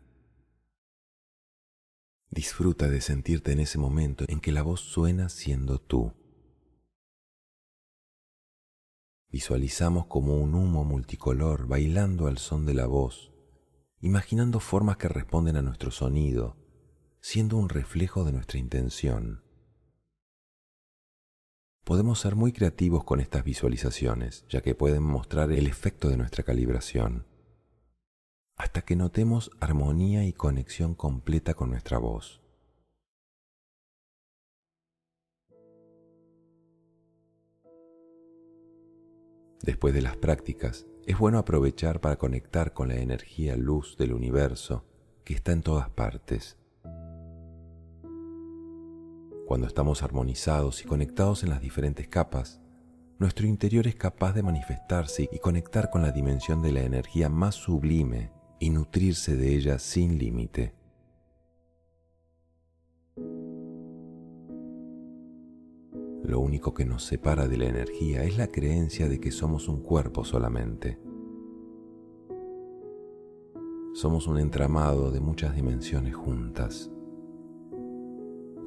Disfruta 2.32 2.88
de 2.88 3.02
sentirte 3.02 3.52
en 3.52 3.60
ese 3.60 3.76
momento 3.76 4.24
en 4.26 4.40
que 4.40 4.52
la 4.52 4.62
voz 4.62 4.80
suena 4.80 5.28
siendo 5.28 5.78
tú. 5.78 6.14
Visualizamos 9.28 10.06
como 10.06 10.38
un 10.38 10.54
humo 10.54 10.82
multicolor 10.82 11.68
bailando 11.68 12.28
al 12.28 12.38
son 12.38 12.64
de 12.64 12.72
la 12.72 12.86
voz, 12.86 13.32
imaginando 14.00 14.60
formas 14.60 14.96
que 14.96 15.08
responden 15.08 15.56
a 15.56 15.62
nuestro 15.62 15.90
sonido, 15.90 16.56
siendo 17.20 17.58
un 17.58 17.68
reflejo 17.68 18.24
de 18.24 18.32
nuestra 18.32 18.58
intención. 18.58 19.44
Podemos 21.84 22.18
ser 22.18 22.34
muy 22.34 22.54
creativos 22.54 23.04
con 23.04 23.20
estas 23.20 23.44
visualizaciones, 23.44 24.46
ya 24.48 24.62
que 24.62 24.74
pueden 24.74 25.02
mostrar 25.02 25.52
el 25.52 25.66
efecto 25.66 26.08
de 26.08 26.16
nuestra 26.16 26.44
calibración 26.44 27.26
hasta 28.56 28.82
que 28.82 28.96
notemos 28.96 29.50
armonía 29.60 30.24
y 30.24 30.32
conexión 30.32 30.94
completa 30.94 31.54
con 31.54 31.70
nuestra 31.70 31.98
voz. 31.98 32.42
Después 39.62 39.94
de 39.94 40.02
las 40.02 40.16
prácticas, 40.16 40.86
es 41.06 41.18
bueno 41.18 41.38
aprovechar 41.38 42.00
para 42.00 42.16
conectar 42.16 42.72
con 42.72 42.88
la 42.88 42.96
energía 42.96 43.56
luz 43.56 43.96
del 43.96 44.12
universo 44.12 44.84
que 45.24 45.34
está 45.34 45.52
en 45.52 45.62
todas 45.62 45.88
partes. 45.90 46.56
Cuando 49.46 49.66
estamos 49.66 50.02
armonizados 50.02 50.82
y 50.82 50.84
conectados 50.84 51.42
en 51.42 51.50
las 51.50 51.60
diferentes 51.60 52.08
capas, 52.08 52.60
nuestro 53.18 53.46
interior 53.46 53.86
es 53.86 53.94
capaz 53.94 54.32
de 54.32 54.42
manifestarse 54.42 55.28
y 55.30 55.38
conectar 55.38 55.90
con 55.90 56.02
la 56.02 56.10
dimensión 56.10 56.60
de 56.62 56.72
la 56.72 56.82
energía 56.82 57.28
más 57.28 57.54
sublime 57.54 58.32
y 58.62 58.70
nutrirse 58.70 59.34
de 59.34 59.56
ella 59.56 59.80
sin 59.80 60.18
límite. 60.18 60.72
Lo 66.22 66.38
único 66.38 66.72
que 66.72 66.84
nos 66.84 67.02
separa 67.02 67.48
de 67.48 67.56
la 67.56 67.64
energía 67.64 68.22
es 68.22 68.38
la 68.38 68.46
creencia 68.46 69.08
de 69.08 69.18
que 69.18 69.32
somos 69.32 69.66
un 69.66 69.82
cuerpo 69.82 70.24
solamente. 70.24 71.00
Somos 73.94 74.28
un 74.28 74.38
entramado 74.38 75.10
de 75.10 75.18
muchas 75.18 75.56
dimensiones 75.56 76.14
juntas. 76.14 76.88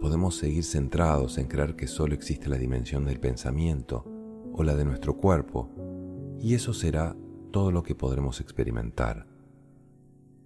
Podemos 0.01 0.35
seguir 0.35 0.65
centrados 0.65 1.37
en 1.37 1.47
creer 1.47 1.77
que 1.77 1.87
solo 1.87 2.15
existe 2.15 2.49
la 2.49 2.57
dimensión 2.57 3.05
del 3.05 3.21
pensamiento 3.21 4.03
o 4.51 4.61
la 4.61 4.75
de 4.75 4.83
nuestro 4.83 5.15
cuerpo, 5.15 5.69
y 6.41 6.53
eso 6.53 6.73
será 6.73 7.15
todo 7.51 7.71
lo 7.71 7.81
que 7.81 7.95
podremos 7.95 8.41
experimentar. 8.41 9.34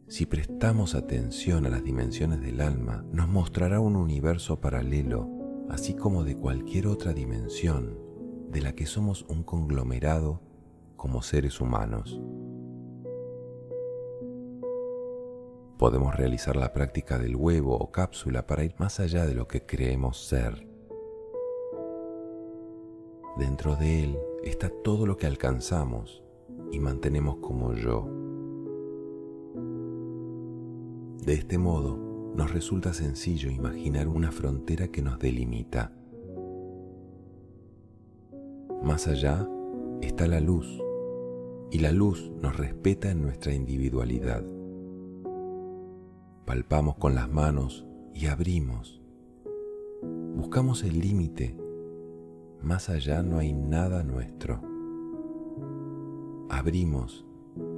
Si 0.09 0.25
prestamos 0.25 0.95
atención 0.95 1.67
a 1.67 1.69
las 1.69 1.83
dimensiones 1.83 2.41
del 2.41 2.61
alma, 2.61 3.05
nos 3.11 3.27
mostrará 3.27 3.79
un 3.79 3.95
universo 3.95 4.59
paralelo, 4.59 5.29
así 5.69 5.93
como 5.93 6.23
de 6.23 6.35
cualquier 6.35 6.87
otra 6.87 7.13
dimensión 7.13 7.95
de 8.49 8.59
la 8.61 8.73
que 8.73 8.87
somos 8.87 9.21
un 9.29 9.43
conglomerado 9.43 10.41
como 10.95 11.21
seres 11.21 11.61
humanos. 11.61 12.19
Podemos 15.77 16.15
realizar 16.15 16.55
la 16.55 16.73
práctica 16.73 17.19
del 17.19 17.35
huevo 17.35 17.77
o 17.77 17.91
cápsula 17.91 18.47
para 18.47 18.63
ir 18.63 18.73
más 18.79 18.99
allá 18.99 19.27
de 19.27 19.35
lo 19.35 19.47
que 19.47 19.67
creemos 19.67 20.25
ser. 20.25 20.67
Dentro 23.37 23.75
de 23.75 24.05
él 24.05 24.19
está 24.43 24.69
todo 24.69 25.05
lo 25.05 25.17
que 25.17 25.27
alcanzamos 25.27 26.23
y 26.71 26.79
mantenemos 26.79 27.37
como 27.37 27.75
yo. 27.75 28.38
De 31.25 31.33
este 31.33 31.57
modo, 31.57 31.97
nos 32.35 32.51
resulta 32.53 32.93
sencillo 32.93 33.51
imaginar 33.51 34.07
una 34.07 34.31
frontera 34.31 34.87
que 34.87 35.01
nos 35.01 35.19
delimita. 35.19 35.91
Más 38.83 39.07
allá 39.07 39.47
está 40.01 40.27
la 40.27 40.39
luz, 40.39 40.81
y 41.71 41.79
la 41.79 41.91
luz 41.91 42.31
nos 42.41 42.57
respeta 42.57 43.11
en 43.11 43.21
nuestra 43.21 43.53
individualidad. 43.53 44.43
Palpamos 46.45 46.95
con 46.95 47.13
las 47.13 47.29
manos 47.29 47.85
y 48.13 48.25
abrimos. 48.27 49.01
Buscamos 50.35 50.83
el 50.83 50.99
límite. 50.99 51.55
Más 52.63 52.89
allá 52.89 53.21
no 53.21 53.37
hay 53.37 53.53
nada 53.53 54.03
nuestro. 54.03 54.61
Abrimos 56.49 57.25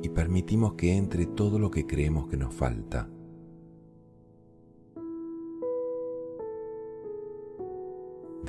y 0.02 0.10
permitimos 0.10 0.76
que 0.76 0.96
entre 0.96 1.26
todo 1.26 1.60
lo 1.60 1.70
que 1.70 1.86
creemos 1.86 2.28
que 2.28 2.38
nos 2.38 2.54
falta. 2.54 3.10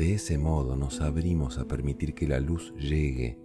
De 0.03 0.15
ese 0.15 0.37
modo 0.37 0.75
nos 0.75 1.01
abrimos 1.01 1.59
a 1.59 1.67
permitir 1.67 2.17
que 2.17 2.27
la 2.27 2.41
luz 2.41 2.75
llegue, 2.75 3.39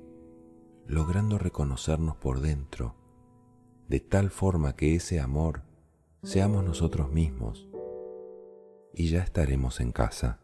logrando 0.87 1.37
reconocernos 1.37 2.15
por 2.15 2.41
dentro, 2.41 2.95
de 3.87 3.99
tal 3.99 4.31
forma 4.31 4.75
que 4.75 4.95
ese 4.95 5.19
amor 5.19 5.61
seamos 6.23 6.63
nosotros 6.63 7.11
mismos 7.11 7.69
y 8.91 9.09
ya 9.09 9.21
estaremos 9.21 9.79
en 9.81 9.91
casa. 9.91 10.39